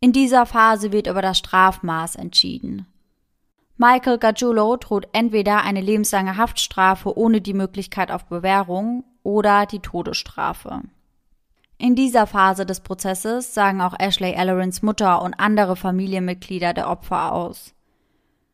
[0.00, 2.84] In dieser Phase wird über das Strafmaß entschieden.
[3.78, 10.82] Michael Gargiulo droht entweder eine lebenslange Haftstrafe ohne die Möglichkeit auf Bewährung oder die Todesstrafe.
[11.76, 17.32] In dieser Phase des Prozesses sagen auch Ashley Ellerins Mutter und andere Familienmitglieder der Opfer
[17.32, 17.74] aus.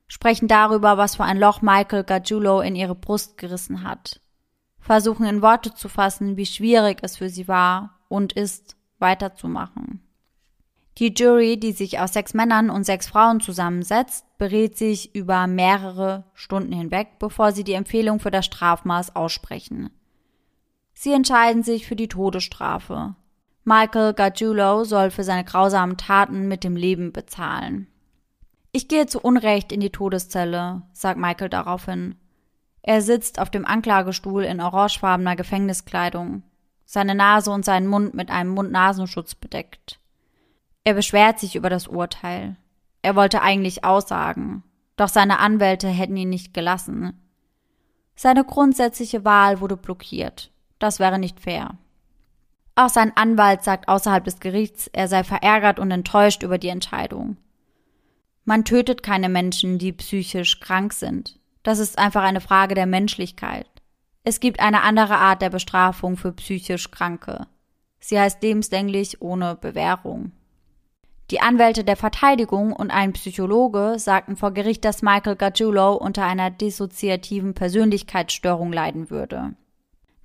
[0.09, 4.21] Sprechen darüber, was für ein Loch Michael Gargiulo in ihre Brust gerissen hat.
[4.81, 10.01] Versuchen in Worte zu fassen, wie schwierig es für sie war und ist, weiterzumachen.
[10.99, 16.25] Die Jury, die sich aus sechs Männern und sechs Frauen zusammensetzt, berät sich über mehrere
[16.35, 19.91] Stunden hinweg, bevor sie die Empfehlung für das Strafmaß aussprechen.
[21.03, 23.14] Sie entscheiden sich für die Todesstrafe.
[23.64, 27.86] Michael Gargiulo soll für seine grausamen Taten mit dem Leben bezahlen.
[28.70, 32.16] Ich gehe zu Unrecht in die Todeszelle, sagt Michael daraufhin.
[32.82, 36.42] Er sitzt auf dem Anklagestuhl in orangefarbener Gefängniskleidung,
[36.84, 40.01] seine Nase und seinen Mund mit einem Mund-Nasenschutz bedeckt.
[40.84, 42.57] Er beschwert sich über das Urteil.
[43.01, 44.64] Er wollte eigentlich aussagen,
[44.96, 47.18] doch seine Anwälte hätten ihn nicht gelassen.
[48.16, 50.51] Seine grundsätzliche Wahl wurde blockiert.
[50.81, 51.78] Das wäre nicht fair.
[52.74, 57.37] Auch sein Anwalt sagt außerhalb des Gerichts, er sei verärgert und enttäuscht über die Entscheidung.
[58.45, 61.39] Man tötet keine Menschen, die psychisch krank sind.
[61.62, 63.66] Das ist einfach eine Frage der Menschlichkeit.
[64.24, 67.47] Es gibt eine andere Art der Bestrafung für psychisch Kranke.
[68.01, 70.33] Sie heißt lebenslänglich ohne Bewährung.
[71.31, 76.51] Die Anwälte der Verteidigung und ein Psychologe sagten vor Gericht, dass Michael Gargiulo unter einer
[76.51, 79.55] dissoziativen Persönlichkeitsstörung leiden würde.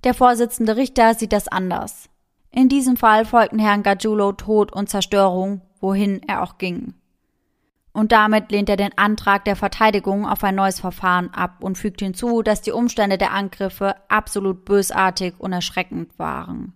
[0.06, 2.08] Der Vorsitzende Richter sieht das anders.
[2.52, 6.94] In diesem Fall folgten Herrn Gargiulo Tod und Zerstörung, wohin er auch ging.
[7.92, 12.02] Und damit lehnt er den Antrag der Verteidigung auf ein neues Verfahren ab und fügt
[12.02, 16.74] hinzu, dass die Umstände der Angriffe absolut bösartig und erschreckend waren.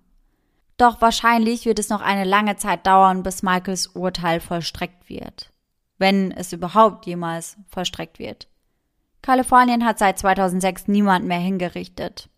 [0.77, 5.53] Doch wahrscheinlich wird es noch eine lange Zeit dauern, bis Michaels Urteil vollstreckt wird.
[5.99, 8.49] Wenn es überhaupt jemals vollstreckt wird.
[9.23, 12.30] Kalifornien hat seit 2006 niemand mehr hingerichtet.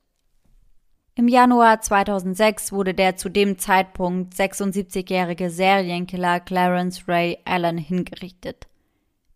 [1.14, 8.66] Im Januar 2006 wurde der zu dem Zeitpunkt 76-jährige Serienkiller Clarence Ray Allen hingerichtet.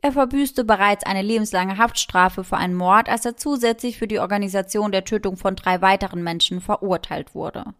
[0.00, 4.90] Er verbüßte bereits eine lebenslange Haftstrafe für einen Mord, als er zusätzlich für die Organisation
[4.90, 7.74] der Tötung von drei weiteren Menschen verurteilt wurde.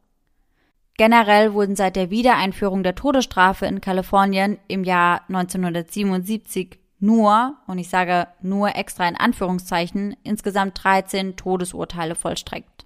[0.99, 7.89] Generell wurden seit der Wiedereinführung der Todesstrafe in Kalifornien im Jahr 1977 nur, und ich
[7.89, 12.86] sage nur extra in Anführungszeichen, insgesamt 13 Todesurteile vollstreckt.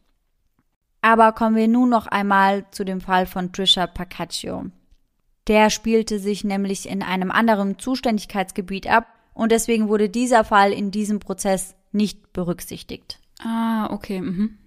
[1.02, 4.66] Aber kommen wir nun noch einmal zu dem Fall von Trisha Pacaccio.
[5.46, 10.90] Der spielte sich nämlich in einem anderen Zuständigkeitsgebiet ab und deswegen wurde dieser Fall in
[10.90, 13.18] diesem Prozess nicht berücksichtigt.
[13.42, 14.20] Ah, okay.
[14.20, 14.58] Mhm.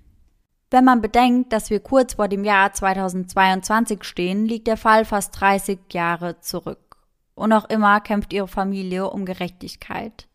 [0.71, 5.39] Wenn man bedenkt, dass wir kurz vor dem Jahr 2022 stehen, liegt der Fall fast
[5.39, 6.97] 30 Jahre zurück.
[7.35, 10.27] Und noch immer kämpft ihre Familie um Gerechtigkeit.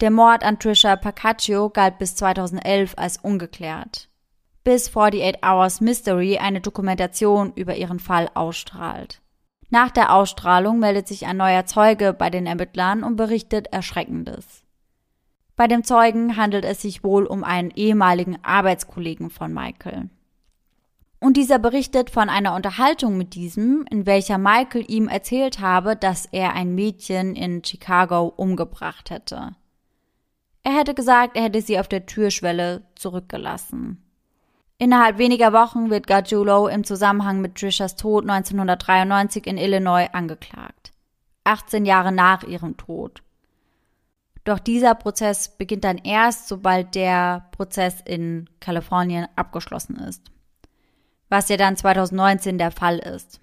[0.00, 4.10] Der Mord an Trisha Pacaccio galt bis 2011 als ungeklärt.
[4.64, 9.20] Bis 48 Hours Mystery eine Dokumentation über ihren Fall ausstrahlt.
[9.68, 14.64] Nach der Ausstrahlung meldet sich ein neuer Zeuge bei den Ermittlern und berichtet Erschreckendes.
[15.54, 20.08] Bei dem Zeugen handelt es sich wohl um einen ehemaligen Arbeitskollegen von Michael.
[21.20, 26.24] Und dieser berichtet von einer Unterhaltung mit diesem, in welcher Michael ihm erzählt habe, dass
[26.24, 29.56] er ein Mädchen in Chicago umgebracht hätte.
[30.62, 34.03] Er hätte gesagt, er hätte sie auf der Türschwelle zurückgelassen.
[34.78, 40.92] Innerhalb weniger Wochen wird Gargiulo im Zusammenhang mit Trishas Tod 1993 in Illinois angeklagt.
[41.44, 43.22] 18 Jahre nach ihrem Tod.
[44.44, 50.22] Doch dieser Prozess beginnt dann erst, sobald der Prozess in Kalifornien abgeschlossen ist.
[51.28, 53.40] Was ja dann 2019 der Fall ist.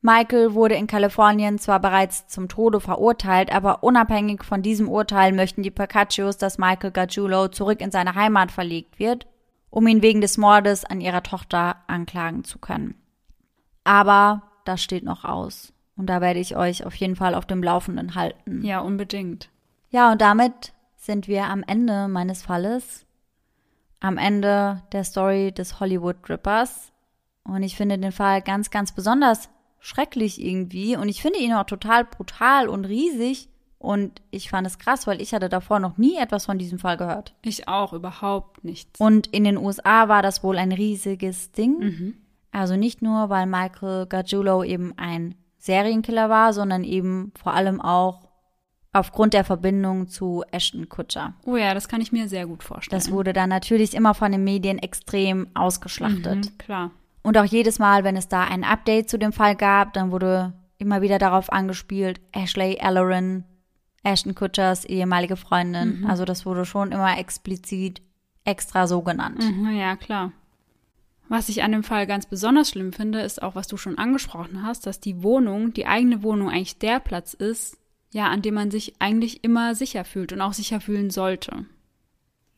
[0.00, 5.64] Michael wurde in Kalifornien zwar bereits zum Tode verurteilt, aber unabhängig von diesem Urteil möchten
[5.64, 9.26] die Percaccios, dass Michael Gargiulo zurück in seine Heimat verlegt wird,
[9.70, 12.94] um ihn wegen des Mordes an ihrer Tochter anklagen zu können.
[13.84, 15.72] Aber das steht noch aus.
[15.96, 18.64] Und da werde ich euch auf jeden Fall auf dem Laufenden halten.
[18.64, 19.50] Ja, unbedingt.
[19.90, 23.06] Ja, und damit sind wir am Ende meines Falles,
[24.00, 26.92] am Ende der Story des Hollywood Drippers.
[27.44, 29.48] Und ich finde den Fall ganz, ganz besonders
[29.80, 30.96] schrecklich irgendwie.
[30.96, 33.48] Und ich finde ihn auch total brutal und riesig.
[33.78, 36.96] Und ich fand es krass, weil ich hatte davor noch nie etwas von diesem Fall
[36.96, 37.34] gehört.
[37.42, 38.98] Ich auch, überhaupt nichts.
[38.98, 41.78] Und in den USA war das wohl ein riesiges Ding.
[41.78, 42.14] Mhm.
[42.50, 48.28] Also nicht nur, weil Michael Gargiulo eben ein Serienkiller war, sondern eben vor allem auch
[48.92, 51.34] aufgrund der Verbindung zu Ashton Kutcher.
[51.44, 52.98] Oh ja, das kann ich mir sehr gut vorstellen.
[52.98, 56.36] Das wurde dann natürlich immer von den Medien extrem ausgeschlachtet.
[56.36, 56.90] Mhm, klar.
[57.22, 60.54] Und auch jedes Mal, wenn es da ein Update zu dem Fall gab, dann wurde
[60.78, 63.44] immer wieder darauf angespielt, Ashley Ellerin,
[64.02, 66.00] Ashton Kutchers ehemalige Freundin.
[66.00, 66.06] Mhm.
[66.06, 68.00] Also das wurde schon immer explizit
[68.44, 69.42] extra so genannt.
[69.42, 70.32] Mhm, ja, klar.
[71.28, 74.62] Was ich an dem Fall ganz besonders schlimm finde, ist auch, was du schon angesprochen
[74.62, 77.76] hast, dass die Wohnung, die eigene Wohnung eigentlich der Platz ist,
[78.10, 81.66] ja, an dem man sich eigentlich immer sicher fühlt und auch sicher fühlen sollte.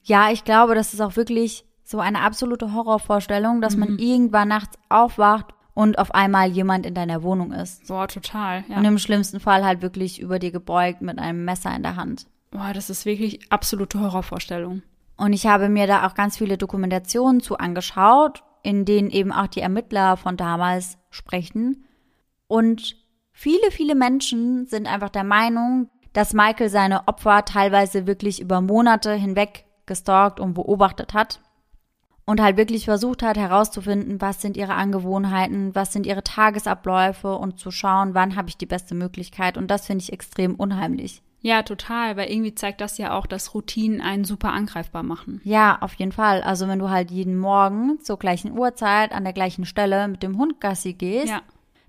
[0.05, 3.99] Ja, ich glaube, das ist auch wirklich so eine absolute Horrorvorstellung, dass man Mhm.
[3.99, 5.47] irgendwann nachts aufwacht
[5.81, 7.89] und auf einmal jemand in deiner Wohnung ist.
[7.89, 8.65] Boah, total.
[8.69, 8.77] Ja.
[8.77, 12.27] Und im schlimmsten Fall halt wirklich über dir gebeugt mit einem Messer in der Hand.
[12.51, 14.83] Boah, das ist wirklich absolute Horrorvorstellung.
[15.17, 19.47] Und ich habe mir da auch ganz viele Dokumentationen zu angeschaut, in denen eben auch
[19.47, 21.87] die Ermittler von damals sprechen.
[22.47, 22.97] Und
[23.33, 29.15] viele, viele Menschen sind einfach der Meinung, dass Michael seine Opfer teilweise wirklich über Monate
[29.15, 31.41] hinweg gestalkt und beobachtet hat
[32.31, 37.59] und halt wirklich versucht hat herauszufinden, was sind ihre Angewohnheiten, was sind ihre Tagesabläufe und
[37.59, 39.59] zu schauen, wann habe ich die beste Möglichkeit.
[39.59, 41.23] Und das finde ich extrem unheimlich.
[41.41, 45.41] Ja, total, weil irgendwie zeigt das ja auch, dass Routinen einen super angreifbar machen.
[45.43, 46.43] Ja, auf jeden Fall.
[46.43, 50.39] Also wenn du halt jeden Morgen zur gleichen Uhrzeit an der gleichen Stelle mit dem
[50.39, 51.43] Hund Gassi gehst, Ja.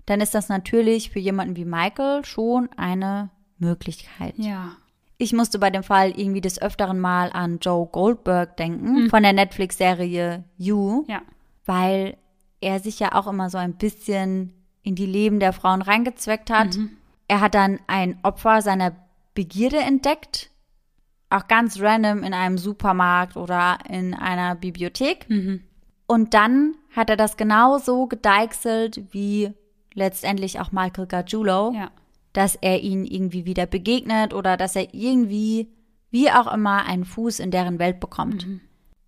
[0.06, 4.34] dann ist das natürlich für jemanden wie Michael schon eine Möglichkeit.
[4.38, 4.72] Ja.
[5.18, 9.32] Ich musste bei dem Fall irgendwie des Öfteren mal an Joe Goldberg denken von der
[9.32, 11.22] Netflix-Serie You, Ja.
[11.64, 12.16] weil
[12.60, 14.52] er sich ja auch immer so ein bisschen
[14.82, 16.76] in die Leben der Frauen reingezweckt hat.
[17.28, 18.92] Er hat dann ein Opfer seiner
[19.34, 20.50] Begierde entdeckt,
[21.30, 25.26] auch ganz random in einem Supermarkt oder in einer Bibliothek.
[26.06, 29.52] Und dann hat er das genauso gedeichselt wie
[29.94, 31.90] letztendlich auch Michael Gargiulo Ja.
[32.32, 35.68] Dass er ihnen irgendwie wieder begegnet oder dass er irgendwie,
[36.10, 38.46] wie auch immer, einen Fuß in deren Welt bekommt.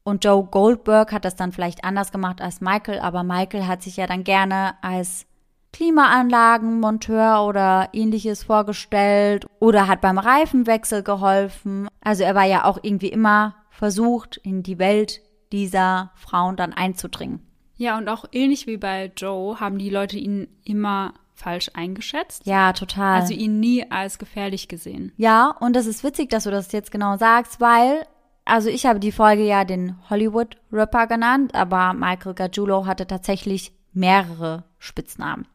[0.03, 3.97] Und Joe Goldberg hat das dann vielleicht anders gemacht als Michael, aber Michael hat sich
[3.97, 5.27] ja dann gerne als
[5.73, 11.89] Klimaanlagenmonteur oder ähnliches vorgestellt oder hat beim Reifenwechsel geholfen.
[12.01, 15.21] Also er war ja auch irgendwie immer versucht, in die Welt
[15.51, 17.41] dieser Frauen dann einzudringen.
[17.77, 22.47] Ja, und auch ähnlich wie bei Joe haben die Leute ihn immer falsch eingeschätzt.
[22.47, 23.21] Ja, total.
[23.21, 25.13] Also ihn nie als gefährlich gesehen.
[25.17, 28.07] Ja, und das ist witzig, dass du das jetzt genau sagst, weil,
[28.45, 34.65] also ich habe die Folge ja den Hollywood-Rapper genannt, aber Michael Gargiulo hatte tatsächlich mehrere
[34.79, 35.47] Spitznamen.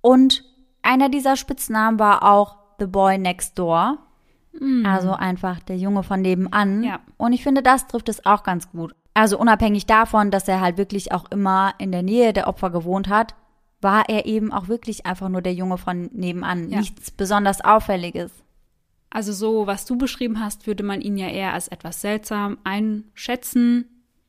[0.00, 0.44] Und
[0.82, 3.98] einer dieser Spitznamen war auch The Boy Next Door.
[4.84, 6.82] Also einfach der Junge von nebenan.
[6.82, 6.98] Ja.
[7.16, 8.96] Und ich finde, das trifft es auch ganz gut.
[9.14, 13.08] Also unabhängig davon, dass er halt wirklich auch immer in der Nähe der Opfer gewohnt
[13.08, 13.34] hat,
[13.80, 16.68] war er eben auch wirklich einfach nur der Junge von nebenan.
[16.70, 16.80] Ja.
[16.80, 18.30] Nichts besonders Auffälliges.
[19.08, 23.86] Also so, was du beschrieben hast, würde man ihn ja eher als etwas seltsam einschätzen,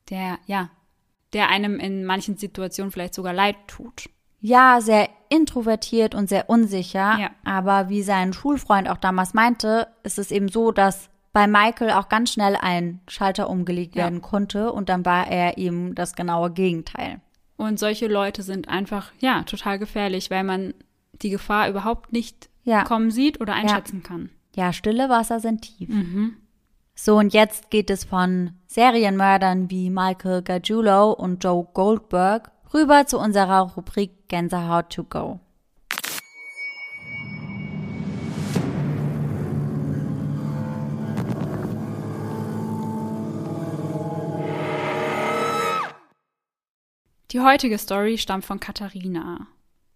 [0.09, 0.69] der, ja,
[1.33, 4.09] der einem in manchen Situationen vielleicht sogar leid tut.
[4.39, 7.17] Ja, sehr introvertiert und sehr unsicher.
[7.19, 7.29] Ja.
[7.45, 12.09] Aber wie sein Schulfreund auch damals meinte, ist es eben so, dass bei Michael auch
[12.09, 14.05] ganz schnell ein Schalter umgelegt Ja.
[14.05, 17.21] werden konnte und dann war er eben das genaue Gegenteil.
[17.61, 20.73] Und solche Leute sind einfach, ja, total gefährlich, weil man
[21.21, 22.83] die Gefahr überhaupt nicht Ja.
[22.83, 24.29] kommen sieht oder einschätzen kann.
[24.55, 25.89] Ja, stille Wasser sind tief.
[26.95, 33.19] So, und jetzt geht es von Serienmördern wie Michael Gargiulo und Joe Goldberg rüber zu
[33.19, 35.39] unserer Rubrik Gänsehaut to go.
[47.31, 49.47] Die heutige Story stammt von Katharina.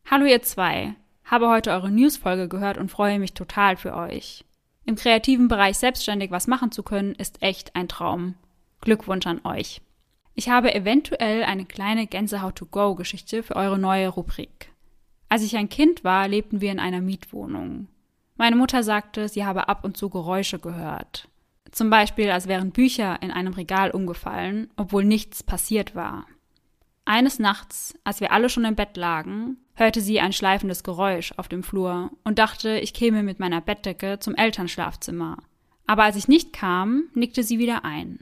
[0.09, 0.95] Hallo ihr zwei.
[1.25, 4.45] Habe heute eure Newsfolge gehört und freue mich total für euch.
[4.85, 8.35] Im kreativen Bereich selbstständig was machen zu können, ist echt ein Traum.
[8.79, 9.81] Glückwunsch an euch.
[10.33, 14.71] Ich habe eventuell eine kleine Gänsehaut-to-go-Geschichte für eure neue Rubrik.
[15.27, 17.89] Als ich ein Kind war, lebten wir in einer Mietwohnung.
[18.37, 21.27] Meine Mutter sagte, sie habe ab und zu Geräusche gehört.
[21.71, 26.27] Zum Beispiel, als wären Bücher in einem Regal umgefallen, obwohl nichts passiert war.
[27.05, 31.47] Eines Nachts, als wir alle schon im Bett lagen, hörte sie ein schleifendes Geräusch auf
[31.47, 35.37] dem Flur und dachte, ich käme mit meiner Bettdecke zum Elternschlafzimmer.
[35.85, 38.19] Aber als ich nicht kam, nickte sie wieder ein.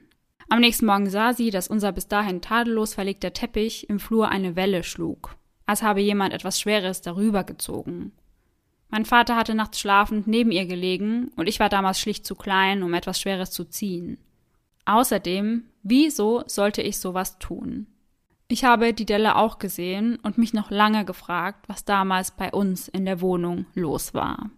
[0.50, 4.58] Am nächsten Morgen sah sie, dass unser bis dahin tadellos verlegter Teppich im Flur eine
[4.58, 8.12] Welle schlug, als habe jemand etwas Schweres darüber gezogen.
[8.90, 12.84] Mein Vater hatte nachts schlafend neben ihr gelegen und ich war damals schlicht zu klein,
[12.84, 14.18] um etwas Schweres zu ziehen.
[14.86, 17.88] Außerdem, wieso sollte ich sowas tun?
[18.48, 22.88] Ich habe die Delle auch gesehen und mich noch lange gefragt, was damals bei uns
[22.88, 24.52] in der Wohnung los war.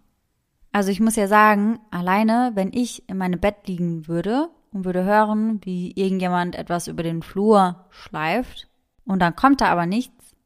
[0.72, 5.04] Also ich muss ja sagen, alleine, wenn ich in meinem Bett liegen würde und würde
[5.04, 8.68] hören, wie irgendjemand etwas über den Flur schleift
[9.06, 10.36] und dann kommt da aber nichts,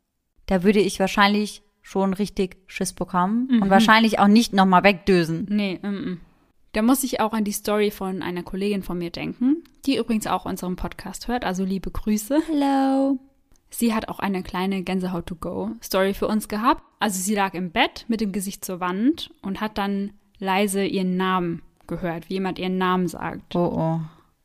[0.47, 5.47] da würde ich wahrscheinlich schon richtig Schiss bekommen und wahrscheinlich auch nicht nochmal wegdösen.
[5.49, 6.21] Nee, mm, mm.
[6.73, 10.29] Da muss ich auch an die Story von einer Kollegin von mir denken, die übrigens
[10.29, 12.41] auch unseren Podcast hört, also liebe Grüße.
[12.47, 13.19] Hello.
[13.71, 16.83] Sie hat auch eine kleine Gänsehaut-to-go-Story für uns gehabt.
[16.99, 21.17] Also sie lag im Bett mit dem Gesicht zur Wand und hat dann leise ihren
[21.17, 23.55] Namen gehört, wie jemand ihren Namen sagt.
[23.55, 24.01] Oh oh.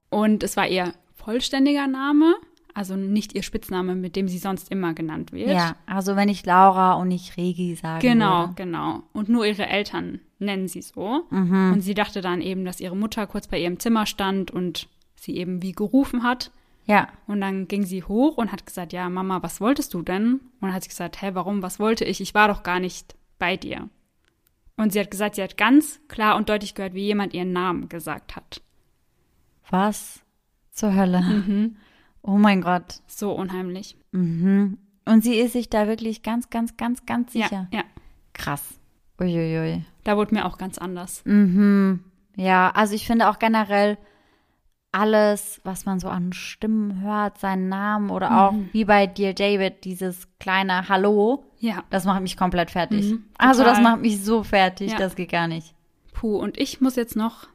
[0.10, 2.36] Und es war ihr vollständiger Name,
[2.76, 5.50] Also nicht ihr Spitzname, mit dem sie sonst immer genannt wird.
[5.50, 8.06] Ja, also wenn ich Laura und nicht Regi sage.
[8.06, 8.54] Genau, würde.
[8.56, 9.04] genau.
[9.14, 11.24] Und nur ihre Eltern nennen sie so.
[11.30, 11.72] Mhm.
[11.74, 15.38] Und sie dachte dann eben, dass ihre Mutter kurz bei ihrem Zimmer stand und sie
[15.38, 16.52] eben wie gerufen hat.
[16.88, 20.40] Ja, Und dann ging sie hoch und hat gesagt, ja, Mama, was wolltest du denn?
[20.62, 22.22] Und hat sie gesagt, hä, warum, was wollte ich?
[22.22, 23.90] Ich war doch gar nicht bei dir.
[24.78, 27.90] Und sie hat gesagt, sie hat ganz klar und deutlich gehört, wie jemand ihren Namen
[27.90, 28.62] gesagt hat.
[29.70, 30.22] was
[30.72, 31.22] zur Hölle?
[31.22, 31.78] Mhm.
[32.22, 33.02] Oh mein Gott.
[33.08, 33.98] So unheimlich.
[34.12, 34.78] Mhm.
[35.06, 37.68] Und sie ist sich da wirklich ganz, ganz, ganz, ganz sicher.
[37.72, 37.84] Ja, ja.
[38.34, 38.78] Krass.
[39.20, 39.86] Uiuiui.
[40.04, 41.24] Da wurde mir auch ganz anders.
[41.26, 42.04] Mhm.
[42.36, 43.98] Ja, also ich finde auch generell
[44.96, 48.70] alles, was man so an Stimmen hört, seinen Namen oder auch Mhm.
[48.72, 51.84] wie bei dir, David, dieses kleine Hallo, Ja.
[51.90, 53.06] das macht mich komplett fertig.
[53.12, 54.98] Mhm, also das macht mich so fertig, Ja.
[54.98, 55.74] das geht gar nicht.
[56.14, 57.48] Puh, und ich muss jetzt noch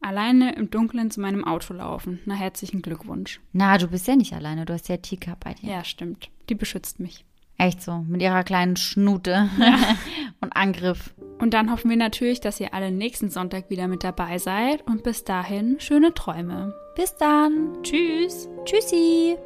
[0.00, 2.20] alleine im Dunkeln zu meinem Auto laufen.
[2.24, 3.40] Na, herzlichen Glückwunsch.
[3.52, 5.68] Na, du bist ja nicht alleine, du hast ja Tika bei dir.
[5.70, 6.30] Ja, stimmt.
[6.48, 7.24] Die beschützt mich.
[7.58, 9.48] Echt so, mit ihrer kleinen Schnute
[10.40, 11.14] und Angriff.
[11.38, 14.86] Und dann hoffen wir natürlich, dass ihr alle nächsten Sonntag wieder mit dabei seid.
[14.86, 16.74] Und bis dahin, schöne Träume.
[16.94, 17.82] Bis dann.
[17.82, 18.48] Tschüss.
[18.64, 19.36] Tschüssi.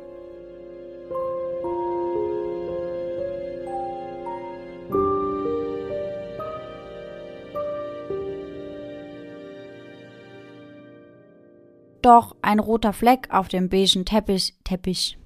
[12.02, 14.54] Doch ein roter Fleck auf dem beigen Teppich.
[14.64, 15.19] Teppich.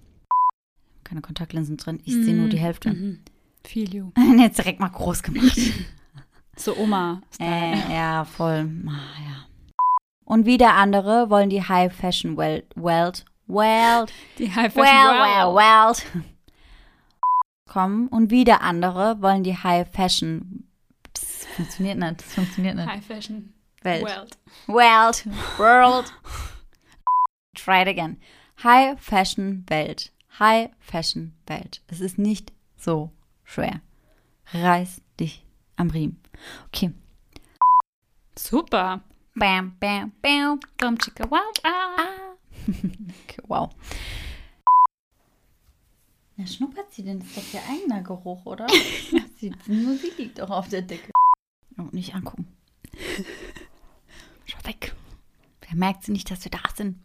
[1.15, 2.01] Keine Kontaktlinsen drin.
[2.05, 2.91] Ich sehe nur die Hälfte.
[2.93, 3.21] Mhm.
[3.65, 4.11] Feel you.
[4.37, 5.57] Jetzt direkt mal groß gemacht.
[6.57, 7.21] So Oma.
[7.41, 8.71] äh, ja, voll.
[8.87, 9.47] Ah, ja.
[10.25, 15.57] Und wieder andere wollen die High Fashion Welt, Welt, Welt, Die High Fashion well, Wow.
[16.15, 16.23] well.
[17.69, 20.69] Kommen und wieder andere wollen die High Fashion.
[21.13, 22.21] Das funktioniert nicht.
[22.21, 22.87] Das funktioniert nicht.
[22.89, 24.05] High Fashion Welt.
[24.05, 24.39] World.
[24.69, 25.59] Welt.
[25.59, 26.13] World.
[27.57, 28.19] Try it again.
[28.63, 30.13] High Fashion Welt.
[30.39, 31.83] High Fashion Welt.
[31.87, 33.13] Es ist nicht so
[33.45, 33.81] schwer.
[34.53, 35.47] Reiß dich
[35.77, 36.21] am Riemen.
[36.67, 36.93] Okay.
[38.37, 39.03] Super.
[39.37, 40.61] Bam, bam, bam.
[40.81, 41.97] Komm, chicka, wow, ah.
[41.97, 42.37] Ah.
[42.67, 43.71] okay, wow.
[46.37, 47.21] Na, schnuppert sie denn?
[47.21, 48.67] Das ist doch ihr eigener Geruch, oder?
[49.37, 51.13] sie, nur sie liegt doch auf der Decke.
[51.79, 52.57] Oh, nicht angucken.
[54.47, 54.95] Schau weg.
[55.61, 56.99] Wer merkt sie nicht, dass wir da sind?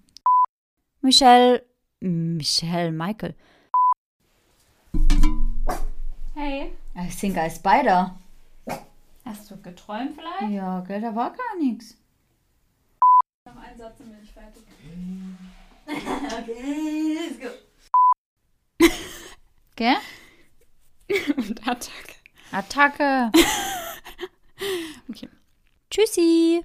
[1.02, 1.69] Michelle.
[2.02, 3.36] Michelle Michael.
[6.36, 8.16] Hey, I think I spider.
[9.26, 10.54] hast du geträumt vielleicht?
[10.54, 11.98] Ja, gell, da war gar nichts.
[13.46, 14.64] Noch einen Satz und bin ich fertig.
[15.88, 18.90] Okay, let's go.
[19.76, 19.98] Gell?
[21.38, 22.16] Und Attacke.
[22.52, 23.32] Attacke.
[25.10, 25.30] Okay.
[25.90, 26.64] Tschüssi.